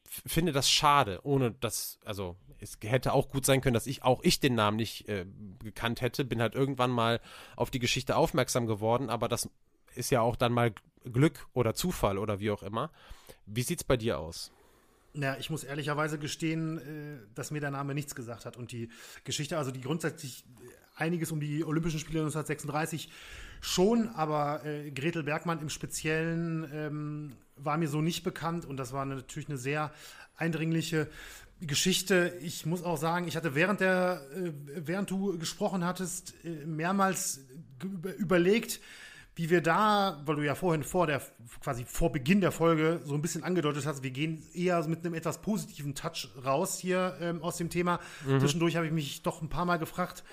[0.07, 4.21] finde das schade, ohne dass, also es hätte auch gut sein können, dass ich auch
[4.23, 5.25] ich den Namen nicht äh,
[5.59, 6.25] gekannt hätte.
[6.25, 7.21] Bin halt irgendwann mal
[7.55, 9.49] auf die Geschichte aufmerksam geworden, aber das
[9.97, 10.73] ist ja auch dann mal
[11.11, 12.91] Glück oder Zufall oder wie auch immer.
[13.45, 14.51] Wie sieht's bei dir aus?
[15.13, 18.57] Ja, ich muss ehrlicherweise gestehen, äh, dass mir der Name nichts gesagt hat.
[18.57, 18.89] Und die
[19.23, 20.43] Geschichte, also die grundsätzlich
[20.95, 23.09] einiges um die Olympischen Spiele 1936
[23.61, 28.93] schon, aber äh, Gretel Bergmann im Speziellen ähm, war mir so nicht bekannt und das
[28.93, 29.91] war natürlich eine sehr
[30.35, 31.07] eindringliche
[31.61, 32.37] Geschichte.
[32.41, 37.41] Ich muss auch sagen, ich hatte während der, äh, während du gesprochen hattest, äh, mehrmals
[38.17, 38.79] überlegt,
[39.38, 41.21] wie wir da, weil du ja vorhin vor der,
[41.61, 45.13] quasi vor Beginn der Folge so ein bisschen angedeutet hast, wir gehen eher mit einem
[45.13, 47.99] etwas positiven Touch raus hier ähm, aus dem Thema.
[48.25, 48.39] Mhm.
[48.39, 50.23] Zwischendurch habe ich mich doch ein paar Mal gefragt,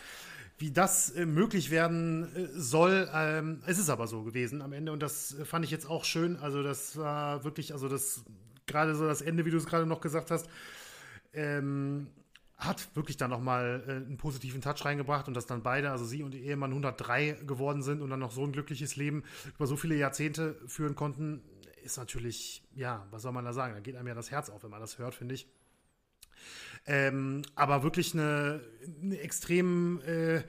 [0.56, 3.10] wie das äh, möglich werden äh, soll.
[3.12, 6.04] Ähm, es ist aber so gewesen am Ende und das äh, fand ich jetzt auch
[6.04, 6.38] schön.
[6.38, 8.24] Also das war wirklich, also das
[8.66, 10.48] gerade so das Ende, wie du es gerade noch gesagt hast,
[11.34, 12.06] ähm,
[12.66, 16.22] hat wirklich dann nochmal äh, einen positiven Touch reingebracht und dass dann beide, also sie
[16.22, 19.76] und ihr Ehemann 103 geworden sind und dann noch so ein glückliches Leben über so
[19.76, 21.42] viele Jahrzehnte führen konnten,
[21.82, 23.74] ist natürlich, ja, was soll man da sagen?
[23.74, 25.48] Da geht einem ja das Herz auf, wenn man das hört, finde ich.
[26.86, 28.60] Ähm, aber wirklich eine,
[29.02, 30.42] eine extrem äh,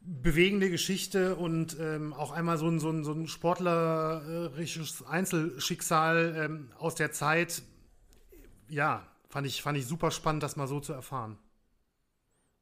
[0.00, 6.72] bewegende Geschichte und ähm, auch einmal so ein, so ein, so ein sportlerisches Einzelschicksal ähm,
[6.78, 7.62] aus der Zeit.
[8.68, 11.38] Ja, fand ich, fand ich super spannend, das mal so zu erfahren.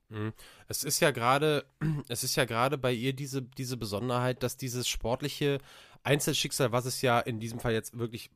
[0.09, 0.33] Mhm.
[0.69, 1.67] Es ist ja gerade,
[2.09, 5.59] es ist ja gerade bei ihr diese, diese Besonderheit, dass dieses sportliche
[6.05, 8.31] Einzelschicksal, was es ja in diesem Fall jetzt wirklich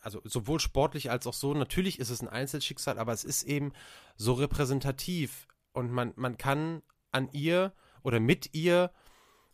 [0.00, 3.72] also sowohl sportlich als auch so, natürlich ist es ein Einzelschicksal, aber es ist eben
[4.14, 7.72] so repräsentativ und man, man kann an ihr
[8.04, 8.92] oder mit ihr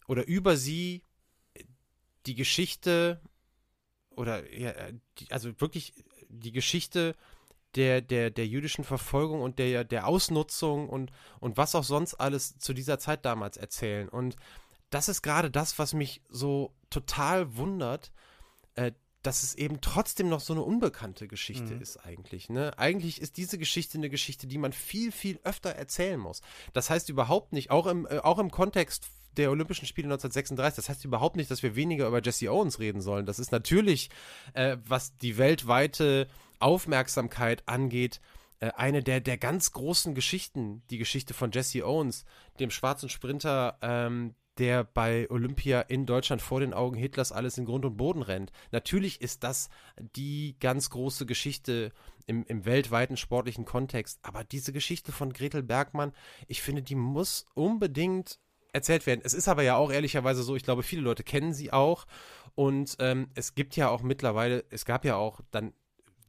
[0.06, 1.04] oder über sie
[2.26, 3.22] die Geschichte
[4.10, 4.74] oder ja,
[5.18, 5.94] die, also wirklich
[6.28, 7.16] die Geschichte
[7.74, 11.10] der, der, der jüdischen Verfolgung und der, der Ausnutzung und,
[11.40, 14.08] und was auch sonst alles zu dieser Zeit damals erzählen.
[14.08, 14.36] Und
[14.90, 18.12] das ist gerade das, was mich so total wundert,
[18.74, 18.92] äh,
[19.22, 21.80] dass es eben trotzdem noch so eine unbekannte Geschichte mhm.
[21.80, 22.48] ist eigentlich.
[22.48, 22.76] Ne?
[22.76, 26.42] Eigentlich ist diese Geschichte eine Geschichte, die man viel, viel öfter erzählen muss.
[26.72, 29.06] Das heißt überhaupt nicht, auch im, äh, auch im Kontext
[29.36, 33.00] der Olympischen Spiele 1936, das heißt überhaupt nicht, dass wir weniger über Jesse Owens reden
[33.00, 33.24] sollen.
[33.24, 34.10] Das ist natürlich,
[34.52, 36.28] äh, was die weltweite
[36.62, 38.20] Aufmerksamkeit angeht,
[38.60, 42.24] äh, eine der, der ganz großen Geschichten, die Geschichte von Jesse Owens,
[42.60, 47.64] dem schwarzen Sprinter, ähm, der bei Olympia in Deutschland vor den Augen Hitlers alles in
[47.64, 48.52] Grund und Boden rennt.
[48.70, 49.70] Natürlich ist das
[50.16, 51.90] die ganz große Geschichte
[52.26, 54.18] im, im weltweiten sportlichen Kontext.
[54.22, 56.12] Aber diese Geschichte von Gretel Bergmann,
[56.46, 58.38] ich finde, die muss unbedingt
[58.72, 59.20] erzählt werden.
[59.24, 62.06] Es ist aber ja auch ehrlicherweise so, ich glaube, viele Leute kennen sie auch.
[62.54, 65.72] Und ähm, es gibt ja auch mittlerweile, es gab ja auch dann,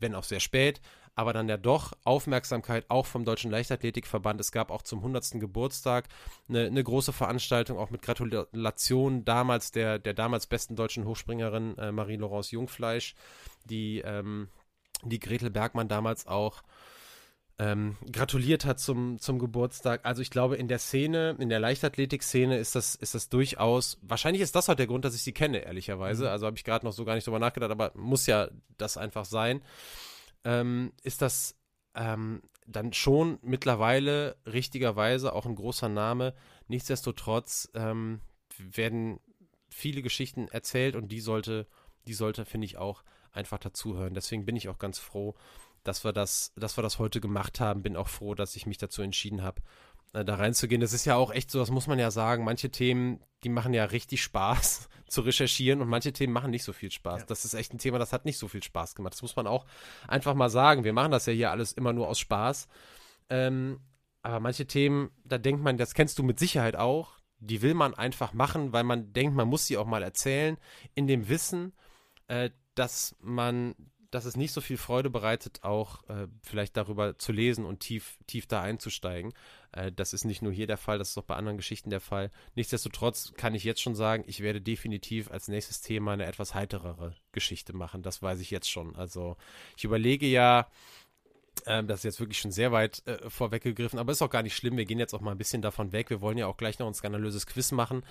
[0.03, 0.79] wenn auch sehr spät,
[1.15, 4.39] aber dann ja doch Aufmerksamkeit auch vom Deutschen Leichtathletikverband.
[4.39, 5.39] Es gab auch zum 100.
[5.39, 6.07] Geburtstag
[6.47, 11.91] eine, eine große Veranstaltung, auch mit Gratulation damals der, der damals besten deutschen Hochspringerin äh,
[11.91, 13.15] Marie-Laurence Jungfleisch,
[13.65, 14.49] die, ähm,
[15.03, 16.61] die Gretel Bergmann damals auch
[17.59, 20.01] ähm, gratuliert hat zum, zum Geburtstag.
[20.03, 24.41] Also ich glaube, in der Szene, in der Leichtathletik-Szene ist das, ist das durchaus, wahrscheinlich
[24.41, 26.23] ist das auch der Grund, dass ich sie kenne, ehrlicherweise.
[26.23, 26.29] Mhm.
[26.29, 29.25] Also habe ich gerade noch so gar nicht drüber nachgedacht, aber muss ja das einfach
[29.25, 29.61] sein
[30.43, 31.55] ähm, ist das
[31.95, 36.33] ähm, dann schon mittlerweile richtigerweise auch ein großer Name.
[36.67, 38.21] Nichtsdestotrotz ähm,
[38.57, 39.19] werden
[39.69, 41.67] viele Geschichten erzählt und die sollte,
[42.07, 44.13] die sollte, finde ich, auch einfach dazuhören.
[44.13, 45.35] Deswegen bin ich auch ganz froh,
[45.83, 47.83] dass wir das, dass wir das heute gemacht haben.
[47.83, 49.61] Bin auch froh, dass ich mich dazu entschieden habe,
[50.13, 50.81] äh, da reinzugehen.
[50.81, 52.43] Das ist ja auch echt so, das muss man ja sagen.
[52.43, 56.73] Manche Themen, die machen ja richtig Spaß zu recherchieren und manche Themen machen nicht so
[56.73, 57.21] viel Spaß.
[57.21, 57.25] Ja.
[57.27, 59.13] Das ist echt ein Thema, das hat nicht so viel Spaß gemacht.
[59.13, 59.65] Das muss man auch
[60.07, 60.83] einfach mal sagen.
[60.83, 62.67] Wir machen das ja hier alles immer nur aus Spaß.
[63.29, 63.79] Ähm,
[64.21, 67.93] aber manche Themen, da denkt man, das kennst du mit Sicherheit auch, die will man
[67.93, 70.57] einfach machen, weil man denkt, man muss sie auch mal erzählen,
[70.95, 71.73] in dem Wissen,
[72.27, 73.75] äh, dass man
[74.13, 78.17] dass es nicht so viel Freude bereitet, auch äh, vielleicht darüber zu lesen und tief,
[78.27, 79.33] tief da einzusteigen.
[79.71, 81.99] Äh, das ist nicht nur hier der Fall, das ist auch bei anderen Geschichten der
[81.99, 82.31] Fall.
[82.55, 87.15] Nichtsdestotrotz kann ich jetzt schon sagen, ich werde definitiv als nächstes Thema eine etwas heiterere
[87.31, 88.03] Geschichte machen.
[88.03, 88.95] Das weiß ich jetzt schon.
[88.95, 89.35] Also
[89.75, 90.67] ich überlege ja,
[91.65, 94.55] ähm, das ist jetzt wirklich schon sehr weit äh, vorweggegriffen, aber ist auch gar nicht
[94.55, 94.77] schlimm.
[94.77, 96.09] Wir gehen jetzt auch mal ein bisschen davon weg.
[96.09, 98.03] Wir wollen ja auch gleich noch ein skandalöses Quiz machen.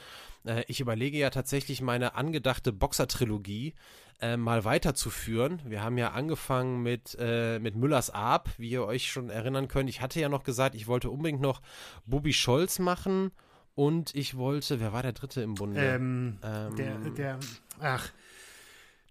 [0.45, 3.74] Äh, ich überlege ja tatsächlich meine angedachte Boxer-Trilogie
[4.20, 5.61] äh, mal weiterzuführen.
[5.64, 9.90] Wir haben ja angefangen mit, äh, mit Müllers Ab, wie ihr euch schon erinnern könnt.
[9.90, 11.61] Ich hatte ja noch gesagt, ich wollte unbedingt noch
[12.07, 13.32] Bubi Scholz machen
[13.74, 15.80] und ich wollte, wer war der Dritte im Bunde?
[15.80, 17.40] Ähm, ähm, der, der,
[17.80, 18.12] ach,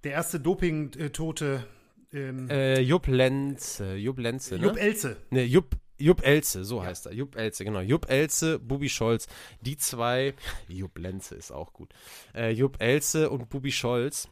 [0.04, 1.66] der erste Doping-Tote.
[2.14, 3.96] Ähm, äh, Jupp Lenze.
[3.96, 4.66] Jupp Lenze, ne?
[4.66, 5.18] Jupp Elze.
[5.30, 6.88] Ne, Jupp, Jupp Elze, so ja.
[6.88, 7.14] heißt er.
[7.14, 7.80] Jupp Elze, genau.
[7.80, 9.28] Jupp Elze, Bubi Scholz.
[9.62, 10.34] Die zwei,
[10.68, 11.94] Jupp Lenze ist auch gut.
[12.34, 14.28] Äh, Jupp Elze und Bubi Scholz.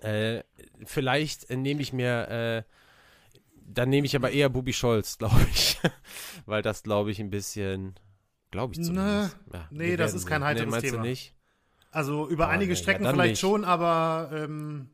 [0.00, 0.42] Äh,
[0.84, 2.62] vielleicht nehme ich mir, äh,
[3.68, 5.78] dann nehme ich aber eher Bubi Scholz, glaube ich.
[6.44, 7.94] Weil das, glaube ich, ein bisschen,
[8.50, 9.36] glaube ich zumindest.
[9.46, 10.96] Ne, ja, nee, das ist kein heiteres nee, Thema.
[10.98, 11.34] Du nicht?
[11.92, 13.40] Also über oh, einige nee, Strecken ja, vielleicht nicht.
[13.40, 14.90] schon, aber ähm,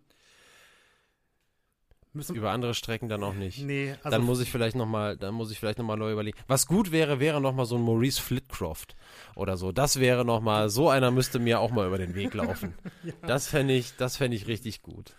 [2.15, 3.65] Müssen Über andere Strecken dann auch nicht.
[3.65, 6.13] Nee, also dann muss ich vielleicht noch mal, dann muss ich vielleicht noch mal neu
[6.13, 6.37] überlegen.
[6.47, 8.95] Was gut wäre, wäre noch mal so ein Maurice Flitcroft
[9.35, 9.73] oder so.
[9.73, 12.75] Das wäre noch mal, so einer müsste mir auch mal über den Weg laufen.
[13.03, 13.15] ja.
[13.27, 15.15] Das fände ich, das fände ich richtig gut.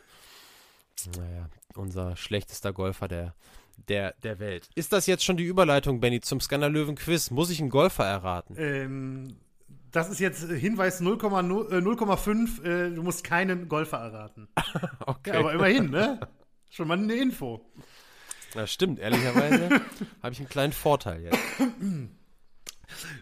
[1.17, 3.33] Naja, unser schlechtester Golfer der,
[3.89, 4.69] der, der Welt.
[4.75, 7.31] Ist das jetzt schon die Überleitung, Benny, zum Skandalöwen-Quiz?
[7.31, 8.55] Muss ich einen Golfer erraten?
[8.57, 9.37] Ähm,
[9.91, 12.63] das ist jetzt Hinweis 0,5.
[12.63, 14.47] Äh, äh, du musst keinen Golfer erraten.
[15.07, 15.33] okay.
[15.33, 16.19] Ja, aber immerhin, ne?
[16.73, 17.61] Schon mal eine Info.
[18.55, 19.69] Das stimmt, ehrlicherweise
[20.23, 21.39] habe ich einen kleinen Vorteil jetzt.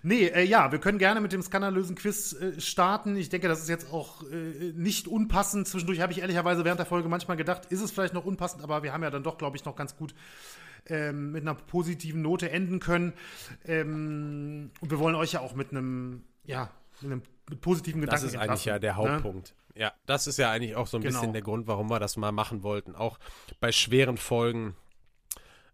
[0.03, 3.15] Nee, äh, ja, wir können gerne mit dem skandalösen Quiz äh, starten.
[3.15, 5.65] Ich denke, das ist jetzt auch äh, nicht unpassend.
[5.65, 8.83] Zwischendurch habe ich ehrlicherweise während der Folge manchmal gedacht, ist es vielleicht noch unpassend, aber
[8.83, 10.13] wir haben ja dann doch, glaube ich, noch ganz gut
[10.87, 13.13] ähm, mit einer positiven Note enden können.
[13.63, 18.23] Ähm, und wir wollen euch ja auch mit einem, ja, mit einem mit positiven Gedanken
[18.25, 18.97] Das ist eigentlich ja der ne?
[18.97, 19.49] Hauptpunkt.
[19.49, 19.55] Ne?
[19.75, 21.19] Ja, das ist ja eigentlich auch so ein genau.
[21.19, 22.95] bisschen der Grund, warum wir das mal machen wollten.
[22.95, 23.19] Auch
[23.59, 24.75] bei schweren Folgen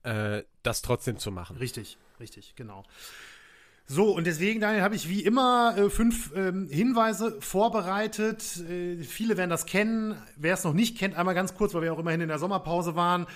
[0.03, 1.57] äh, das trotzdem zu machen.
[1.57, 2.83] Richtig, richtig, genau.
[3.89, 8.57] So, und deswegen, Daniel, habe ich wie immer äh, fünf ähm, Hinweise vorbereitet.
[8.69, 10.21] Äh, viele werden das kennen.
[10.35, 12.95] Wer es noch nicht kennt, einmal ganz kurz, weil wir auch immerhin in der Sommerpause
[12.95, 13.27] waren.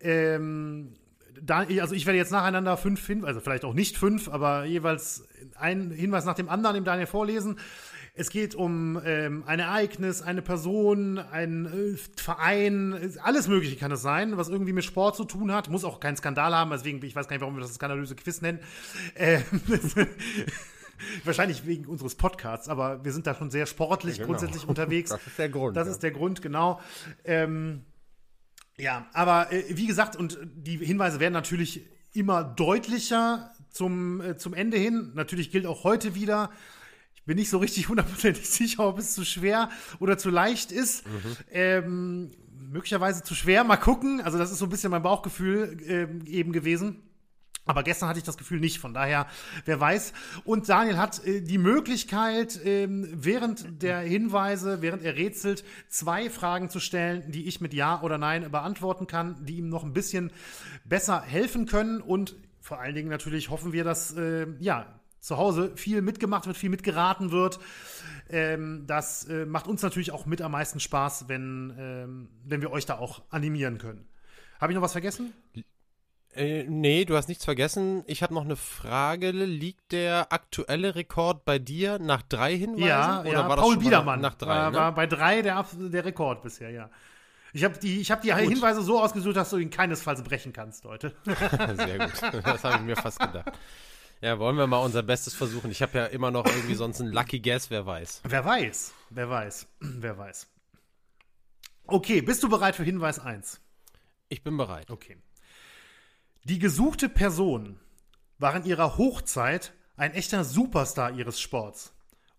[0.00, 0.94] Ähm,
[1.42, 5.28] da, also ich werde jetzt nacheinander fünf Hinweise, also vielleicht auch nicht fünf, aber jeweils
[5.56, 7.58] einen Hinweis nach dem anderen dem Daniel vorlesen.
[8.14, 14.02] Es geht um ähm, ein Ereignis, eine Person, ein äh, Verein, alles Mögliche kann es
[14.02, 15.70] sein, was irgendwie mit Sport zu tun hat.
[15.70, 18.42] Muss auch keinen Skandal haben, deswegen, ich weiß gar nicht, warum wir das skandalöse Quiz
[18.42, 18.60] nennen.
[19.16, 19.42] Ähm,
[21.24, 24.36] Wahrscheinlich wegen unseres Podcasts, aber wir sind da schon sehr sportlich ja, genau.
[24.36, 25.10] grundsätzlich unterwegs.
[25.10, 25.76] Das ist der Grund.
[25.76, 25.92] Das ja.
[25.92, 26.80] ist der Grund, genau.
[27.24, 27.86] Ähm,
[28.76, 34.52] ja, aber äh, wie gesagt, und die Hinweise werden natürlich immer deutlicher zum, äh, zum
[34.52, 35.12] Ende hin.
[35.14, 36.50] Natürlich gilt auch heute wieder,
[37.24, 41.06] bin nicht so richtig hundertprozentig sicher, ob es zu schwer oder zu leicht ist.
[41.06, 41.36] Mhm.
[41.50, 42.30] Ähm,
[42.70, 43.64] möglicherweise zu schwer.
[43.64, 44.20] Mal gucken.
[44.20, 47.02] Also, das ist so ein bisschen mein Bauchgefühl äh, eben gewesen.
[47.64, 49.28] Aber gestern hatte ich das Gefühl nicht, von daher,
[49.66, 50.12] wer weiß.
[50.44, 56.70] Und Daniel hat äh, die Möglichkeit, ähm, während der Hinweise, während er rätselt, zwei Fragen
[56.70, 60.32] zu stellen, die ich mit Ja oder Nein beantworten kann, die ihm noch ein bisschen
[60.84, 62.00] besser helfen können.
[62.00, 66.56] Und vor allen Dingen natürlich hoffen wir, dass äh, ja, zu Hause viel mitgemacht wird,
[66.56, 67.60] viel mitgeraten wird.
[68.28, 72.72] Ähm, das äh, macht uns natürlich auch mit am meisten Spaß, wenn, ähm, wenn wir
[72.72, 74.06] euch da auch animieren können.
[74.60, 75.32] Habe ich noch was vergessen?
[76.34, 78.02] Äh, nee, du hast nichts vergessen.
[78.06, 79.30] Ich habe noch eine Frage.
[79.30, 82.86] Liegt der aktuelle Rekord bei dir nach drei Hinweisen?
[82.86, 84.20] Ja, oder ja, war Paul Biedermann.
[84.20, 84.76] Nach, drei, war, ne?
[84.76, 86.90] war bei drei der, der Rekord bisher, ja.
[87.52, 88.38] Ich habe die, hab die gut.
[88.38, 91.14] Hinweise so ausgesucht, dass du ihn keinesfalls brechen kannst heute.
[91.76, 92.44] Sehr gut.
[92.44, 93.52] Das habe ich mir fast gedacht.
[94.22, 95.72] Ja, wollen wir mal unser Bestes versuchen.
[95.72, 98.20] Ich habe ja immer noch irgendwie sonst einen Lucky Guess, wer weiß.
[98.22, 100.46] Wer weiß, wer weiß, wer weiß.
[101.88, 103.60] Okay, bist du bereit für Hinweis 1?
[104.28, 104.88] Ich bin bereit.
[104.92, 105.18] Okay.
[106.44, 107.80] Die gesuchte Person
[108.38, 111.92] war in ihrer Hochzeit ein echter Superstar ihres Sports.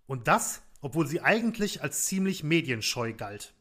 [0.08, 3.54] Und das, obwohl sie eigentlich als ziemlich medienscheu galt.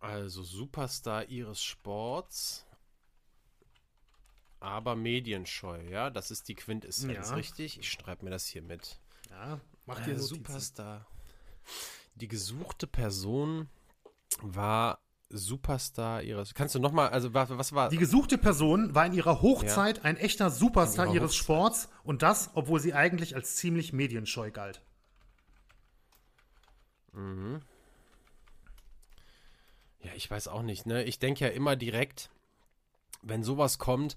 [0.00, 2.64] Also Superstar ihres Sports
[4.60, 7.34] aber medienscheu, ja, das ist die Quintessenz, ja.
[7.34, 7.78] richtig?
[7.80, 9.00] Ich schreibe mir das hier mit.
[9.30, 11.06] Ja, mach dir äh, Superstar.
[12.14, 13.68] Die gesuchte Person
[14.42, 15.00] war
[15.30, 16.54] Superstar ihres.
[16.54, 17.88] Kannst du noch mal, also was, war?
[17.88, 20.04] Die gesuchte Person war in ihrer Hochzeit ja.
[20.04, 21.42] ein echter Superstar ihres Hochzeit.
[21.42, 24.82] Sports und das, obwohl sie eigentlich als ziemlich medienscheu galt.
[27.12, 27.62] Mhm.
[30.02, 31.04] Ja, ich weiß auch nicht, ne?
[31.04, 32.30] Ich denke ja immer direkt,
[33.22, 34.16] wenn sowas kommt, äh,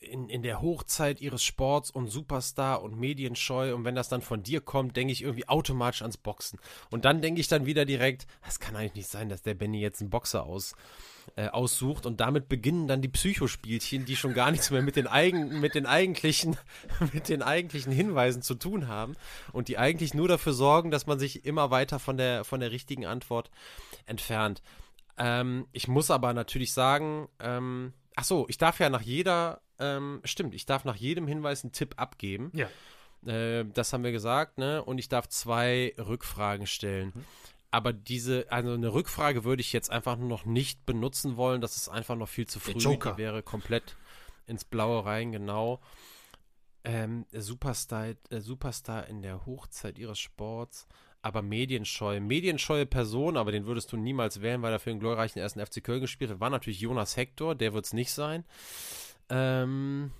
[0.00, 4.42] in, in der Hochzeit ihres Sports und Superstar und medienscheu und wenn das dann von
[4.42, 6.58] dir kommt, denke ich irgendwie automatisch ans Boxen.
[6.90, 9.80] Und dann denke ich dann wieder direkt, es kann eigentlich nicht sein, dass der Benny
[9.80, 10.74] jetzt einen Boxer aus,
[11.36, 15.08] äh, aussucht und damit beginnen dann die Psychospielchen, die schon gar nichts mehr mit den,
[15.08, 16.56] eigen, mit den eigentlichen,
[17.12, 19.16] mit den eigentlichen Hinweisen zu tun haben
[19.52, 22.70] und die eigentlich nur dafür sorgen, dass man sich immer weiter von der, von der
[22.70, 23.50] richtigen Antwort
[24.06, 24.62] entfernt.
[25.18, 30.20] Ähm, ich muss aber natürlich sagen, ähm, ach so, ich darf ja nach jeder, ähm,
[30.24, 32.52] stimmt, ich darf nach jedem Hinweis einen Tipp abgeben.
[32.54, 32.68] Ja.
[33.26, 34.82] Äh, das haben wir gesagt, ne?
[34.84, 37.12] Und ich darf zwei Rückfragen stellen.
[37.14, 37.24] Mhm.
[37.70, 41.60] Aber diese, also eine Rückfrage würde ich jetzt einfach nur noch nicht benutzen wollen.
[41.60, 42.72] Das ist einfach noch viel zu früh.
[42.72, 43.12] Joker.
[43.12, 43.96] Die wäre komplett
[44.46, 45.80] ins Blaue rein, genau.
[46.84, 50.86] Ähm, Superstar, äh, Superstar in der Hochzeit ihres Sports
[51.20, 52.20] aber medienscheu.
[52.20, 55.82] Medienscheue Person, aber den würdest du niemals wählen, weil er für den glorreichen ersten FC
[55.82, 58.44] Köln gespielt hat, war natürlich Jonas Hector, der wird es nicht sein.
[59.28, 60.12] Ähm,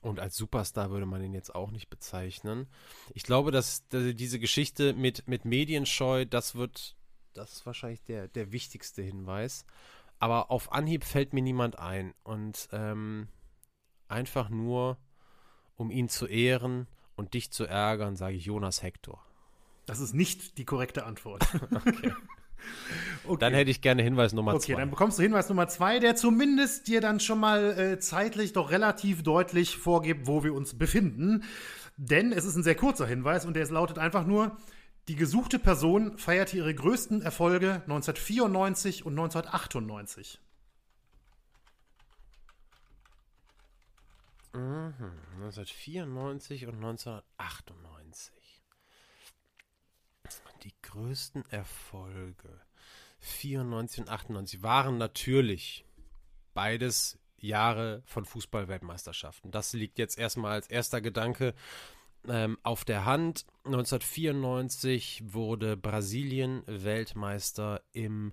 [0.00, 2.66] und als Superstar würde man ihn jetzt auch nicht bezeichnen.
[3.14, 6.96] Ich glaube, dass, dass diese Geschichte mit, mit Medienscheu, das wird,
[7.34, 9.64] das ist wahrscheinlich der, der wichtigste Hinweis.
[10.18, 12.14] Aber auf Anhieb fällt mir niemand ein.
[12.22, 13.28] Und ähm,
[14.08, 14.98] einfach nur,
[15.76, 19.24] um ihn zu ehren und dich zu ärgern, sage ich Jonas Hector.
[19.86, 21.44] Das ist nicht die korrekte Antwort.
[21.74, 22.12] okay.
[23.24, 23.36] Okay.
[23.38, 24.72] Dann hätte ich gerne Hinweis Nummer okay, zwei.
[24.72, 28.52] Okay, dann bekommst du Hinweis Nummer zwei, der zumindest dir dann schon mal äh, zeitlich
[28.52, 31.44] doch relativ deutlich vorgibt, wo wir uns befinden.
[31.96, 34.56] Denn es ist ein sehr kurzer Hinweis und der lautet einfach nur,
[35.08, 40.40] die gesuchte Person feierte ihre größten Erfolge 1994 und 1998.
[44.54, 44.94] Mhm,
[45.40, 48.01] 1994 und 1998
[50.62, 52.60] die größten Erfolge
[53.20, 55.84] 94 und 98 waren natürlich
[56.54, 59.50] beides Jahre von Fußballweltmeisterschaften.
[59.50, 61.54] Das liegt jetzt erstmal als erster Gedanke
[62.28, 63.46] ähm, auf der Hand.
[63.64, 68.32] 1994 wurde Brasilien Weltmeister im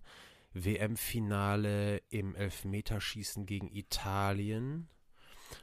[0.54, 4.90] WM-Finale im Elfmeterschießen gegen Italien.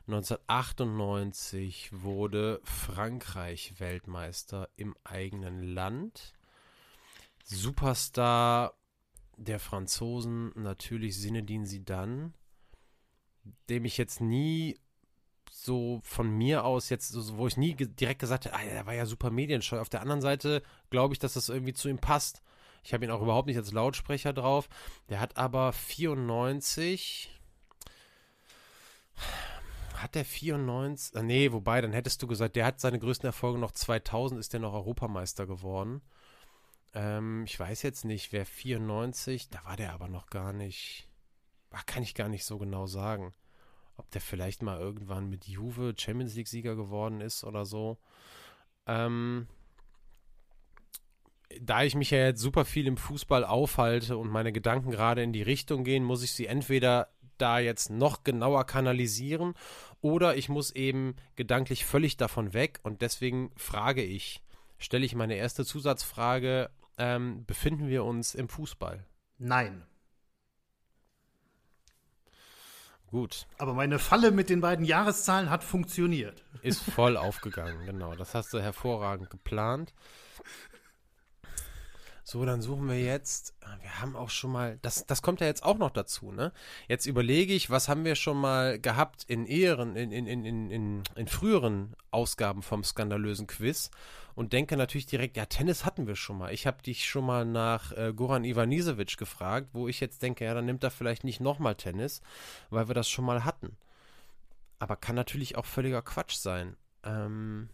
[0.09, 6.36] 1998 wurde Frankreich Weltmeister im eigenen Land.
[7.47, 8.75] Superstar
[9.37, 12.35] der Franzosen natürlich Sinedin Sidan,
[13.69, 14.79] dem ich jetzt nie
[15.51, 19.07] so von mir aus jetzt, wo ich nie direkt gesagt habe, ah, der war ja
[19.07, 19.81] super medienscheu.
[19.81, 22.43] Auf der anderen Seite glaube ich, dass das irgendwie zu ihm passt.
[22.83, 24.69] Ich habe ihn auch überhaupt nicht als Lautsprecher drauf.
[25.09, 27.31] Der hat aber 94.
[29.95, 31.17] Hat der 94?
[31.17, 34.53] Äh, nee, wobei, dann hättest du gesagt, der hat seine größten Erfolge noch 2000, ist
[34.53, 36.03] der noch Europameister geworden.
[36.97, 41.07] Ähm, ich weiß jetzt nicht, wer 94, da war der aber noch gar nicht.
[41.71, 43.35] Ach, kann ich gar nicht so genau sagen.
[43.99, 47.99] Ob der vielleicht mal irgendwann mit Juve Champions League-Sieger geworden ist oder so.
[48.87, 49.47] Ähm,
[51.61, 55.35] da ich mich ja jetzt super viel im Fußball aufhalte und meine Gedanken gerade in
[55.35, 59.53] die Richtung gehen, muss ich sie entweder da jetzt noch genauer kanalisieren
[60.01, 64.43] oder ich muss eben gedanklich völlig davon weg und deswegen frage ich,
[64.79, 69.05] stelle ich meine erste Zusatzfrage ähm, befinden wir uns im Fußball?
[69.39, 69.87] Nein.
[73.07, 73.47] Gut.
[73.59, 76.45] Aber meine Falle mit den beiden Jahreszahlen hat funktioniert.
[76.63, 78.15] Ist voll aufgegangen, genau.
[78.15, 79.95] Das hast du hervorragend geplant.
[82.29, 83.55] So, dann suchen wir jetzt.
[83.61, 84.81] Ah, wir haben auch schon mal.
[84.83, 86.53] Das, das kommt ja jetzt auch noch dazu, ne?
[86.89, 91.03] Jetzt überlege ich, was haben wir schon mal gehabt in eheren, in, in, in, in,
[91.15, 93.93] in früheren Ausgaben vom skandalösen Quiz
[94.37, 96.53] und denke natürlich direkt, ja, Tennis hatten wir schon mal.
[96.53, 100.53] Ich habe dich schon mal nach äh, Goran Ivanisevic gefragt, wo ich jetzt denke, ja,
[100.53, 102.21] dann nimmt er vielleicht nicht nochmal Tennis,
[102.69, 103.79] weil wir das schon mal hatten.
[104.79, 106.77] Aber kann natürlich auch völliger Quatsch sein.
[107.03, 107.71] Ähm,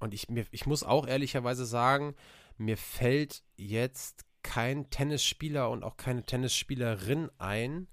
[0.00, 2.14] und ich, mir, ich muss auch ehrlicherweise sagen,
[2.58, 7.88] mir fällt jetzt kein Tennisspieler und auch keine Tennisspielerin ein,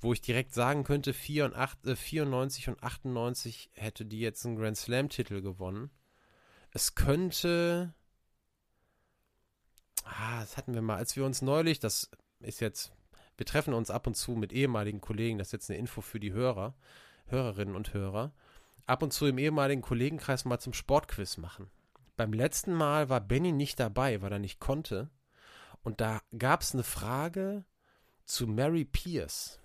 [0.00, 5.42] wo ich direkt sagen könnte, 94 und 98 äh, hätte die jetzt einen Grand Slam-Titel
[5.42, 5.90] gewonnen.
[6.78, 7.92] Es könnte.
[10.04, 12.08] Ah, das hatten wir mal, als wir uns neulich, das
[12.38, 12.92] ist jetzt,
[13.36, 16.20] wir treffen uns ab und zu mit ehemaligen Kollegen, das ist jetzt eine Info für
[16.20, 16.76] die Hörer,
[17.26, 18.32] Hörerinnen und Hörer,
[18.86, 21.68] ab und zu im ehemaligen Kollegenkreis mal zum Sportquiz machen.
[22.16, 25.10] Beim letzten Mal war Benny nicht dabei, weil er nicht konnte.
[25.82, 27.64] Und da gab es eine Frage
[28.24, 29.58] zu Mary Pierce.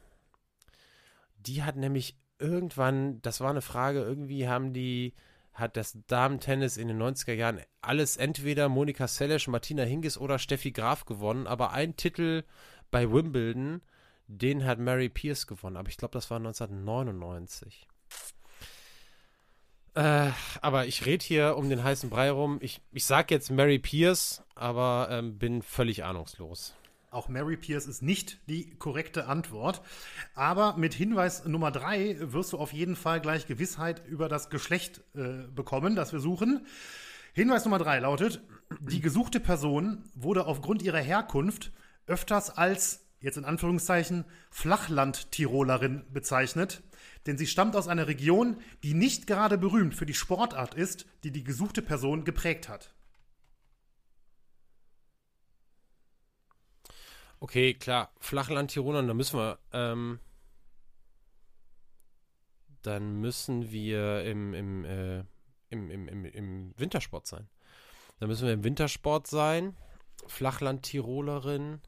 [1.37, 5.13] Die hat nämlich irgendwann, das war eine Frage, irgendwie haben die,
[5.53, 10.71] hat das Damen-Tennis in den 90er Jahren alles entweder Monika Seles, Martina Hingis oder Steffi
[10.71, 12.43] Graf gewonnen, aber ein Titel
[12.91, 13.81] bei Wimbledon,
[14.27, 17.87] den hat Mary Pierce gewonnen, aber ich glaube, das war 1999.
[19.95, 20.31] Äh,
[20.61, 22.57] aber ich rede hier um den heißen Brei rum.
[22.61, 26.73] Ich, ich sag jetzt Mary Pierce, aber ähm, bin völlig ahnungslos.
[27.13, 29.81] Auch Mary Pierce ist nicht die korrekte Antwort.
[30.33, 35.01] Aber mit Hinweis Nummer drei wirst du auf jeden Fall gleich Gewissheit über das Geschlecht
[35.15, 36.65] äh, bekommen, das wir suchen.
[37.33, 38.41] Hinweis Nummer drei lautet,
[38.79, 41.71] die gesuchte Person wurde aufgrund ihrer Herkunft
[42.07, 46.81] öfters als, jetzt in Anführungszeichen, Flachland-Tirolerin bezeichnet,
[47.27, 51.31] denn sie stammt aus einer Region, die nicht gerade berühmt für die Sportart ist, die
[51.31, 52.93] die gesuchte Person geprägt hat.
[57.43, 58.09] Okay, klar.
[58.21, 60.21] Flachland-Tirolern, da müssen wir, ähm,
[62.83, 65.25] dann müssen wir im, im, äh,
[65.69, 67.49] im, im, im, im Wintersport sein.
[68.21, 69.75] Da müssen wir im Wintersport sein.
[70.25, 71.81] Flachland-Tirolerin.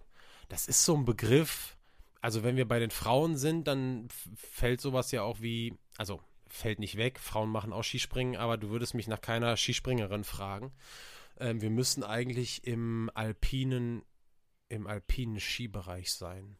[0.49, 1.77] Das ist so ein Begriff.
[2.19, 6.79] Also, wenn wir bei den Frauen sind, dann fällt sowas ja auch wie, also fällt
[6.79, 7.17] nicht weg.
[7.17, 10.73] Frauen machen auch Skispringen, aber du würdest mich nach keiner Skispringerin fragen.
[11.39, 14.03] Ähm, wir müssen eigentlich im alpinen
[14.69, 16.57] im alpinen Skibereich sein.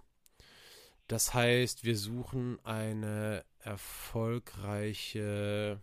[1.07, 5.81] Das heißt, wir suchen eine erfolgreiche,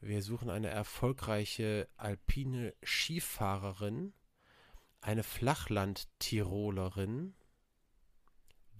[0.00, 4.12] wir suchen eine erfolgreiche alpine Skifahrerin,
[5.00, 7.34] eine Flachland-Tirolerin,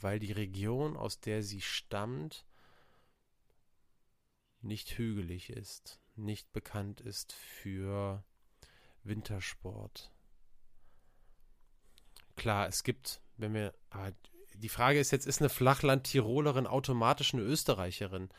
[0.00, 2.44] weil die Region, aus der sie stammt,
[4.60, 8.24] nicht hügelig ist, nicht bekannt ist für
[9.04, 10.12] Wintersport
[12.38, 14.10] klar, es gibt, wenn wir, ah,
[14.54, 18.30] die Frage ist jetzt, ist eine Flachland-Tirolerin automatisch eine Österreicherin?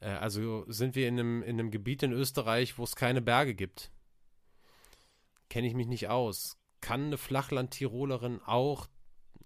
[0.00, 3.54] Äh, also sind wir in einem, in einem Gebiet in Österreich, wo es keine Berge
[3.54, 3.92] gibt?
[5.48, 6.58] Kenne ich mich nicht aus.
[6.80, 8.88] Kann eine Flachland-Tirolerin auch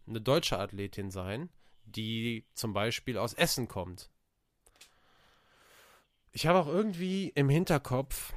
[0.07, 1.51] eine deutsche Athletin sein,
[1.85, 4.11] die zum Beispiel aus Essen kommt?
[6.33, 8.33] Ich habe auch irgendwie im Hinterkopf,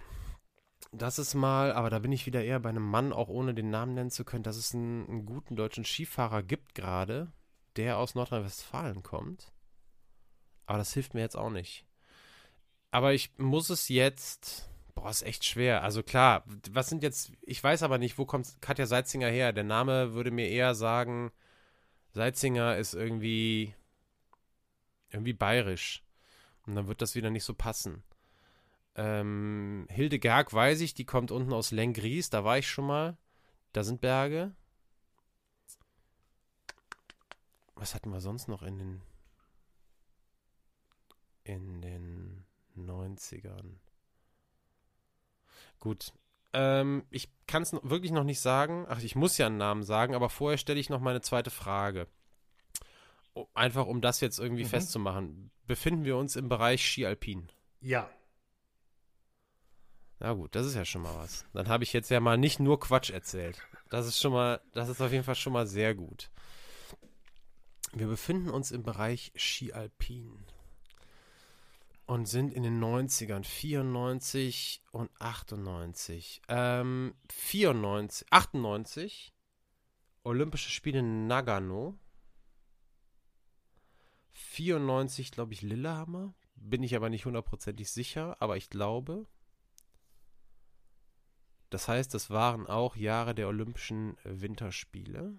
[0.93, 3.71] dass es mal, aber da bin ich wieder eher bei einem Mann, auch ohne den
[3.71, 7.31] Namen nennen zu können, dass es einen, einen guten deutschen Skifahrer gibt gerade,
[7.75, 9.51] der aus Nordrhein-Westfalen kommt.
[10.67, 11.85] Aber das hilft mir jetzt auch nicht.
[12.91, 14.69] Aber ich muss es jetzt.
[14.93, 15.81] Boah, ist echt schwer.
[15.83, 17.31] Also klar, was sind jetzt.
[17.41, 19.51] Ich weiß aber nicht, wo kommt Katja Seitzinger her?
[19.51, 21.31] Der Name würde mir eher sagen,
[22.11, 23.73] Seitzinger ist irgendwie.
[25.09, 26.03] irgendwie bayerisch.
[26.67, 28.03] Und dann wird das wieder nicht so passen.
[28.95, 33.17] Ähm, Hildegerg weiß ich, die kommt unten aus Lengries, da war ich schon mal.
[33.71, 34.55] Da sind Berge.
[37.75, 39.01] Was hatten wir sonst noch in den
[41.43, 42.45] in den
[42.77, 43.77] 90ern?
[45.79, 46.13] Gut.
[46.53, 48.85] Ähm, ich kann es wirklich noch nicht sagen.
[48.87, 52.07] Ach, ich muss ja einen Namen sagen, aber vorher stelle ich noch meine zweite Frage.
[53.55, 54.69] Einfach um das jetzt irgendwie mhm.
[54.69, 55.51] festzumachen.
[55.65, 57.49] Befinden wir uns im Bereich Ski Alpin?
[57.81, 58.09] Ja.
[60.23, 61.45] Na gut, das ist ja schon mal was.
[61.51, 63.59] Dann habe ich jetzt ja mal nicht nur Quatsch erzählt.
[63.89, 66.31] Das ist schon mal, das ist auf jeden Fall schon mal sehr gut.
[67.91, 70.45] Wir befinden uns im Bereich Ski Alpin
[72.05, 76.41] und sind in den 90ern, 94 und 98.
[76.47, 79.33] Ähm, 94, 98
[80.23, 81.99] Olympische Spiele in Nagano.
[84.31, 86.33] 94, glaube ich, Lillehammer.
[86.55, 89.27] Bin ich aber nicht hundertprozentig sicher, aber ich glaube.
[91.73, 95.33] Das heißt, das waren auch Jahre der Olympischen Winterspiele.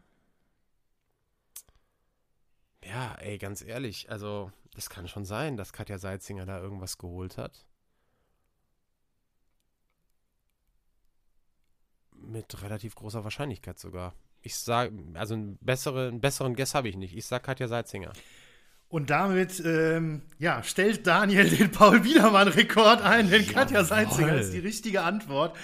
[2.82, 7.38] Ja, ey, ganz ehrlich, also das kann schon sein, dass Katja Seitzinger da irgendwas geholt
[7.38, 7.64] hat.
[12.16, 14.12] Mit relativ großer Wahrscheinlichkeit sogar.
[14.42, 17.16] Ich sage, also einen, bessere, einen besseren Guess habe ich nicht.
[17.16, 18.12] Ich sage Katja Seitzinger.
[18.88, 23.54] Und damit ähm, ja, stellt Daniel den Paul Wiedermann-Rekord ein, denn Jawohl.
[23.54, 25.56] Katja Seinziger ist die richtige Antwort.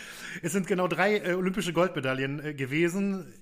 [0.42, 3.32] Es sind genau drei äh, olympische Goldmedaillen äh, gewesen.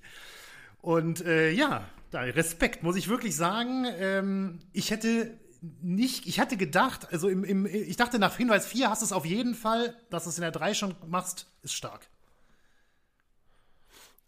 [0.81, 3.85] Und äh, ja, Respekt, muss ich wirklich sagen.
[3.97, 5.37] Ähm, ich hätte
[5.81, 9.11] nicht, ich hatte gedacht, also im, im, ich dachte nach Hinweis 4 hast du es
[9.11, 12.07] auf jeden Fall, dass du es in der 3 schon machst, ist stark.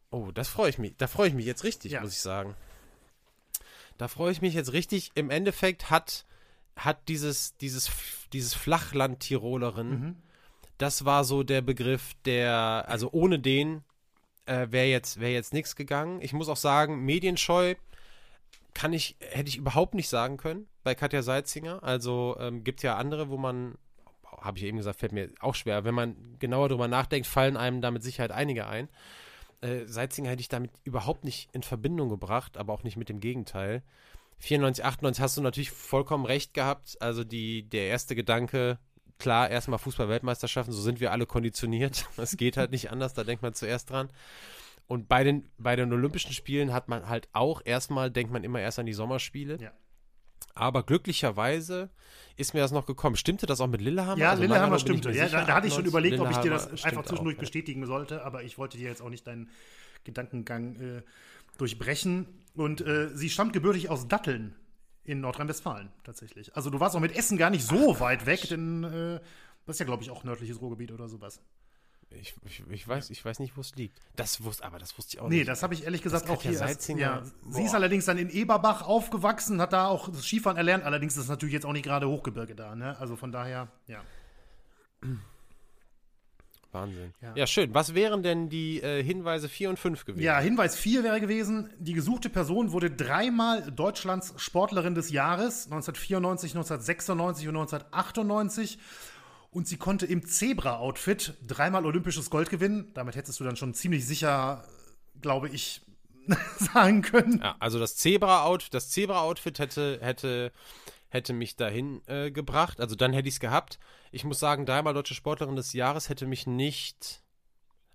[0.10, 0.96] Oh, das freue ich mich.
[0.98, 2.02] Da freue ich mich jetzt richtig, ja.
[2.02, 2.56] muss ich sagen.
[4.02, 5.12] Da freue ich mich jetzt richtig.
[5.14, 6.26] Im Endeffekt hat,
[6.76, 7.92] hat dieses, dieses,
[8.34, 10.16] dieses Flachland-Tirolerin, mhm.
[10.80, 13.84] das war so der Begriff, der, also ohne den
[14.48, 16.20] äh, wäre jetzt, wär jetzt nichts gegangen.
[16.24, 17.76] Ich muss auch sagen, medienscheu
[18.74, 21.84] kann ich, hätte ich überhaupt nicht sagen können bei Katja Seitzinger.
[21.84, 23.76] Also ähm, gibt ja andere, wo man,
[24.24, 25.84] habe ich eben gesagt, fällt mir auch schwer.
[25.84, 28.90] Wenn man genauer drüber nachdenkt, fallen einem da mit Sicherheit einige ein.
[29.62, 33.20] Äh, Seitzinger hätte ich damit überhaupt nicht in Verbindung gebracht, aber auch nicht mit dem
[33.20, 33.84] Gegenteil.
[34.40, 36.98] 94, 98 hast du natürlich vollkommen recht gehabt.
[37.00, 38.80] Also die, der erste Gedanke,
[39.20, 42.08] klar, erstmal Fußball-Weltmeisterschaften, so sind wir alle konditioniert.
[42.18, 44.10] Es geht halt nicht anders, da denkt man zuerst dran.
[44.88, 48.60] Und bei den, bei den Olympischen Spielen hat man halt auch erstmal, denkt man immer
[48.60, 49.58] erst an die Sommerspiele.
[49.62, 49.72] Ja.
[50.62, 51.90] Aber glücklicherweise
[52.36, 53.16] ist mir das noch gekommen.
[53.16, 54.22] Stimmte das auch mit Lillehammer?
[54.22, 55.12] Ja, also Lillehammer stimmte.
[55.12, 57.40] Ja, da, da hatte ich schon 98, überlegt, ob ich dir das einfach zwischendurch auch,
[57.40, 59.50] bestätigen sollte, aber ich wollte dir jetzt auch nicht deinen
[60.04, 61.02] Gedankengang äh,
[61.58, 62.28] durchbrechen.
[62.54, 64.56] Und äh, sie stammt gebürtig aus Datteln
[65.04, 66.56] in Nordrhein-Westfalen tatsächlich.
[66.56, 69.20] Also du warst auch mit Essen gar nicht so weit weg, denn äh,
[69.66, 71.42] das ist ja, glaube ich, auch nördliches Ruhrgebiet oder sowas.
[72.20, 73.98] Ich, ich, ich, weiß, ich weiß nicht, wo es liegt.
[74.16, 75.48] Das wusste, aber das wusste ich auch Nee, nicht.
[75.48, 76.98] das habe ich ehrlich gesagt auch Katja hier.
[76.98, 80.84] ja, sie ist allerdings dann in Eberbach aufgewachsen, hat da auch das Skifahren erlernt.
[80.84, 82.76] Allerdings ist es natürlich jetzt auch nicht gerade Hochgebirge da.
[82.76, 82.98] Ne?
[83.00, 84.02] Also von daher, ja.
[86.72, 87.14] Wahnsinn.
[87.22, 87.34] Ja.
[87.36, 87.48] Ja.
[87.48, 87.74] schön.
[87.74, 90.24] Was wären denn die äh, Hinweise 4 und 5 gewesen?
[90.24, 96.52] Ja, Hinweis 4 wäre gewesen, die gesuchte Person wurde dreimal Deutschlands Sportlerin des Jahres, 1994,
[96.56, 98.80] 1996 und 1998.
[99.52, 102.92] Und sie konnte im Zebra-Outfit dreimal olympisches Gold gewinnen.
[102.94, 104.64] Damit hättest du dann schon ziemlich sicher,
[105.22, 105.82] glaube ich,
[106.58, 107.40] sagen können.
[107.44, 110.54] Ja, also das Zebra-Out, das Zebra-Outfit hätte, hätte,
[111.10, 112.80] hätte mich dahin äh, gebracht.
[112.80, 113.78] Also dann hätte ich es gehabt.
[114.12, 117.22] Ich muss sagen, dreimal deutsche Sportlerin des Jahres hätte mich nicht.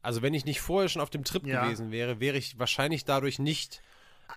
[0.02, 1.64] Also wenn ich nicht vorher schon auf dem Trip Ja.
[1.64, 3.80] gewesen wäre, wäre ich wahrscheinlich dadurch nicht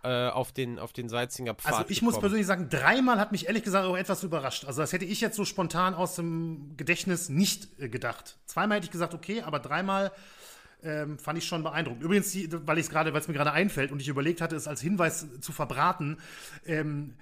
[0.04, 2.22] äh, auf den auf den Salzinger Pfad Also ich muss gekommen.
[2.22, 4.66] persönlich sagen, dreimal hat mich ehrlich gesagt auch etwas überrascht.
[4.66, 8.38] Also das hätte ich jetzt so spontan aus dem Gedächtnis nicht äh, gedacht.
[8.46, 10.12] Zweimal hätte ich gesagt, okay, aber dreimal
[10.84, 12.04] ähm, fand ich schon beeindruckend.
[12.04, 14.56] Übrigens, die, weil ich es gerade, weil es mir gerade einfällt und ich überlegt hatte,
[14.56, 16.18] es als Hinweis zu verbraten,
[16.66, 17.16] ähm,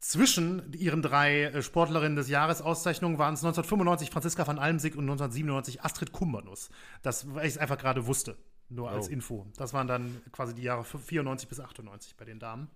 [0.00, 5.04] zwischen ihren drei äh, Sportlerinnen des Jahres Auszeichnungen waren es 1995 Franziska van Almsick und
[5.04, 6.70] 1997 Astrid Kumbernus.
[7.02, 8.36] Das, weil ich es einfach gerade wusste.
[8.68, 9.12] Nur als Oh.
[9.12, 9.46] Info.
[9.56, 12.68] Das waren dann quasi die Jahre 94 bis 98 bei den Damen.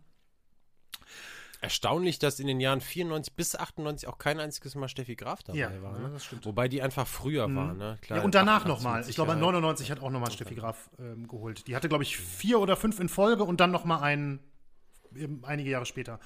[1.63, 5.59] Erstaunlich, dass in den Jahren 94 bis 98 auch kein einziges Mal Steffi Graf dabei
[5.59, 5.93] Ja, war.
[5.93, 6.11] ja, Ne?
[6.15, 6.47] das stimmt.
[6.47, 7.75] Wobei die einfach früher war.
[7.75, 7.99] Ne?
[8.01, 9.01] Klar, Ja, und danach 88 nochmal.
[9.07, 9.41] Ich glaube, Sicherheit.
[9.53, 11.67] 99 hat auch nochmal Steffi Graf ähm, geholt.
[11.67, 14.41] Die hatte, glaube ich, vier oder fünf in Folge und dann nochmal einen
[15.43, 16.21] einige Jahre später.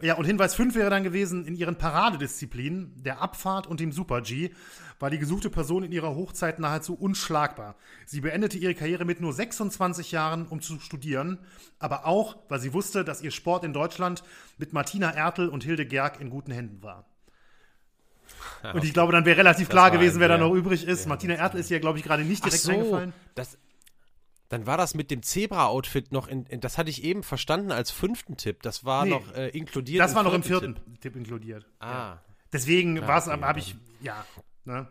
[0.00, 4.50] Ja, und Hinweis 5 wäre dann gewesen, in ihren Paradedisziplinen, der Abfahrt und dem Super-G,
[4.98, 7.76] war die gesuchte Person in ihrer Hochzeit nahezu unschlagbar.
[8.06, 11.38] Sie beendete ihre Karriere mit nur 26 Jahren, um zu studieren,
[11.78, 14.22] aber auch, weil sie wusste, dass ihr Sport in Deutschland
[14.58, 17.04] mit Martina Ertel und Hilde Gerg in guten Händen war.
[18.74, 21.06] Und ich glaube, dann wäre relativ klar gewesen, ein wer da noch übrig ist.
[21.06, 23.12] Martina Ertel ist ja, glaube ich, gerade nicht direkt so, eingefallen.
[23.34, 23.56] das,
[24.48, 27.90] dann war das mit dem Zebra-Outfit noch in, in, das hatte ich eben verstanden als
[27.90, 28.62] fünften Tipp.
[28.62, 30.00] Das war Nee, noch äh, inkludiert.
[30.00, 31.00] Das war noch im vierten Tipp.
[31.00, 31.66] Tipp, inkludiert.
[31.80, 32.18] Ah,
[32.52, 34.24] Deswegen war es, okay, habe ich, ja,
[34.64, 34.86] ne?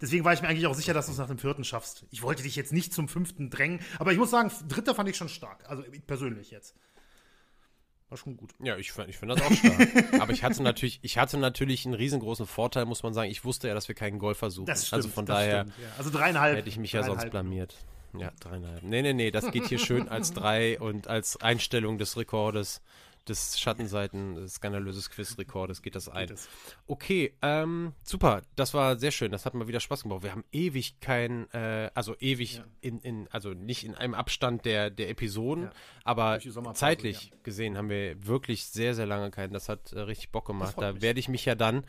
[0.00, 2.06] Deswegen war ich mir eigentlich auch sicher, dass du es nach dem vierten schaffst.
[2.10, 5.16] Ich wollte dich jetzt nicht zum fünften drängen, aber ich muss sagen, dritter fand ich
[5.16, 5.68] schon stark.
[5.68, 6.74] Also ich persönlich jetzt.
[8.08, 8.52] War schon gut.
[8.60, 10.14] ja, ich, ich finde das auch stark.
[10.20, 13.30] Aber ich hatte natürlich, ich hatte natürlich einen riesengroßen Vorteil, muss man sagen.
[13.30, 14.66] Ich wusste ja, dass wir keinen Golfer suchen.
[14.66, 14.94] Das stimmt.
[14.96, 15.88] also von daher stimmt, ja.
[15.96, 16.56] Also dreieinhalb.
[16.56, 17.76] hätte ich mich ja sonst blamiert.
[18.18, 18.82] Ja, dreieinhalb.
[18.82, 22.80] Nee, nee, nee, das geht hier schön als drei und als Einstellung des Rekordes,
[23.28, 26.34] des Schattenseiten, des skandalöses Quiz-Rekordes geht das ein.
[26.86, 30.22] Okay, ähm, super, das war sehr schön, das hat mal wieder Spaß gemacht.
[30.22, 32.64] Wir haben ewig kein, äh, also ewig Ja.
[32.80, 35.70] in, in, also nicht in einem Abstand der, der Episoden, Ja.
[36.02, 36.40] aber
[36.74, 39.52] zeitlich gesehen haben wir wirklich sehr, sehr lange keinen.
[39.52, 40.76] Das hat äh, richtig Bock gemacht.
[40.78, 41.84] Da werde ich mich ja dann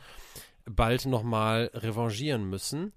[0.65, 2.91] bald nochmal revanchieren müssen.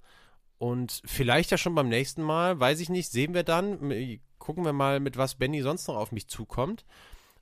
[0.65, 4.65] Und vielleicht ja schon beim nächsten Mal, weiß ich nicht, sehen wir dann, m- gucken
[4.65, 6.87] wir mal, mit was Benny sonst noch auf mich zukommt.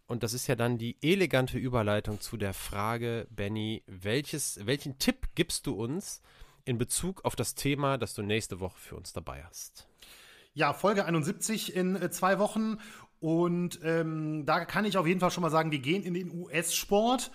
[0.08, 5.28] Und das ist ja dann die elegante Überleitung zu der Frage, Benny, welches, welchen Tipp
[5.36, 6.20] gibst du uns
[6.64, 9.86] in Bezug auf das Thema, das du nächste Woche für uns dabei hast?
[10.54, 12.78] Ja, Folge 71 in äh, zwei Wochen.
[13.20, 16.28] Und ähm, da kann ich auf jeden Fall schon mal sagen, wir gehen in den
[16.32, 17.30] US-Sport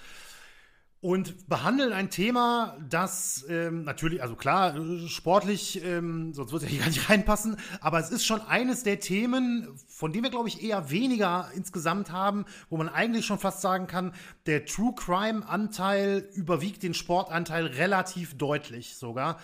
[0.99, 6.71] und behandeln ein Thema, das ähm, natürlich, also klar, äh, sportlich, ähm, sonst würde es
[6.71, 10.31] ja hier gar nicht reinpassen, aber es ist schon eines der Themen, von denen wir,
[10.31, 14.13] glaube ich, eher weniger insgesamt haben, wo man eigentlich schon fast sagen kann,
[14.47, 19.39] der True Crime-Anteil überwiegt den Sportanteil relativ deutlich sogar.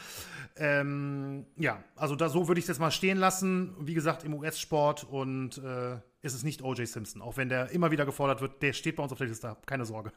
[0.55, 3.75] Ähm, ja, also da so würde ich jetzt mal stehen lassen.
[3.79, 6.87] Wie gesagt, im US-Sport und äh, ist es nicht O.J.
[6.87, 9.55] Simpson, auch wenn der immer wieder gefordert wird, der steht bei uns auf der Liste,
[9.65, 10.11] keine Sorge.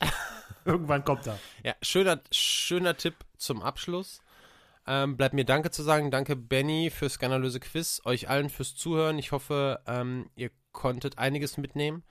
[0.64, 1.38] Irgendwann kommt er.
[1.64, 4.20] Ja, schöner, schöner Tipp zum Abschluss.
[4.86, 6.10] Ähm, bleibt mir Danke zu sagen.
[6.10, 8.02] Danke, Benny, fürs skandalöse Quiz.
[8.04, 9.18] Euch allen fürs Zuhören.
[9.18, 12.02] Ich hoffe, ähm, ihr konntet einiges mitnehmen.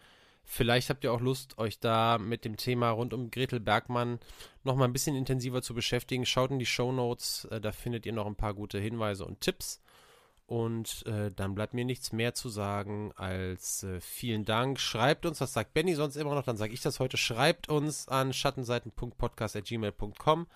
[0.44, 4.20] Vielleicht habt ihr auch Lust, euch da mit dem Thema rund um Gretel Bergmann
[4.64, 6.26] noch mal ein bisschen intensiver zu beschäftigen.
[6.26, 9.42] Schaut in die Show Notes, äh, da findet ihr noch ein paar gute Hinweise und
[9.42, 9.82] Tipps.
[10.46, 14.82] Und äh, dann bleibt mir nichts mehr zu sagen als äh, vielen Dank.
[14.82, 17.16] Schreibt uns, das sagt Benny sonst immer noch, dann sage ich das heute.
[17.16, 20.48] Schreibt uns an schattenseiten.podcast.gmail.com.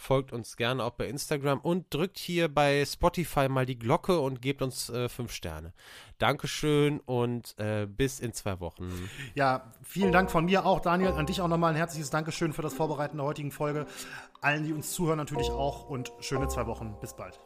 [0.00, 4.40] Folgt uns gerne auch bei Instagram und drückt hier bei Spotify mal die Glocke und
[4.40, 5.72] gebt uns äh, fünf Sterne.
[6.18, 9.10] Dankeschön und äh, bis in zwei Wochen.
[9.34, 11.10] Ja, vielen Dank von mir auch, Daniel.
[11.10, 13.86] An dich auch nochmal ein herzliches Dankeschön für das Vorbereiten der heutigen Folge.
[14.40, 16.96] Allen, die uns zuhören, natürlich auch und schöne zwei Wochen.
[17.00, 17.38] Bis bald.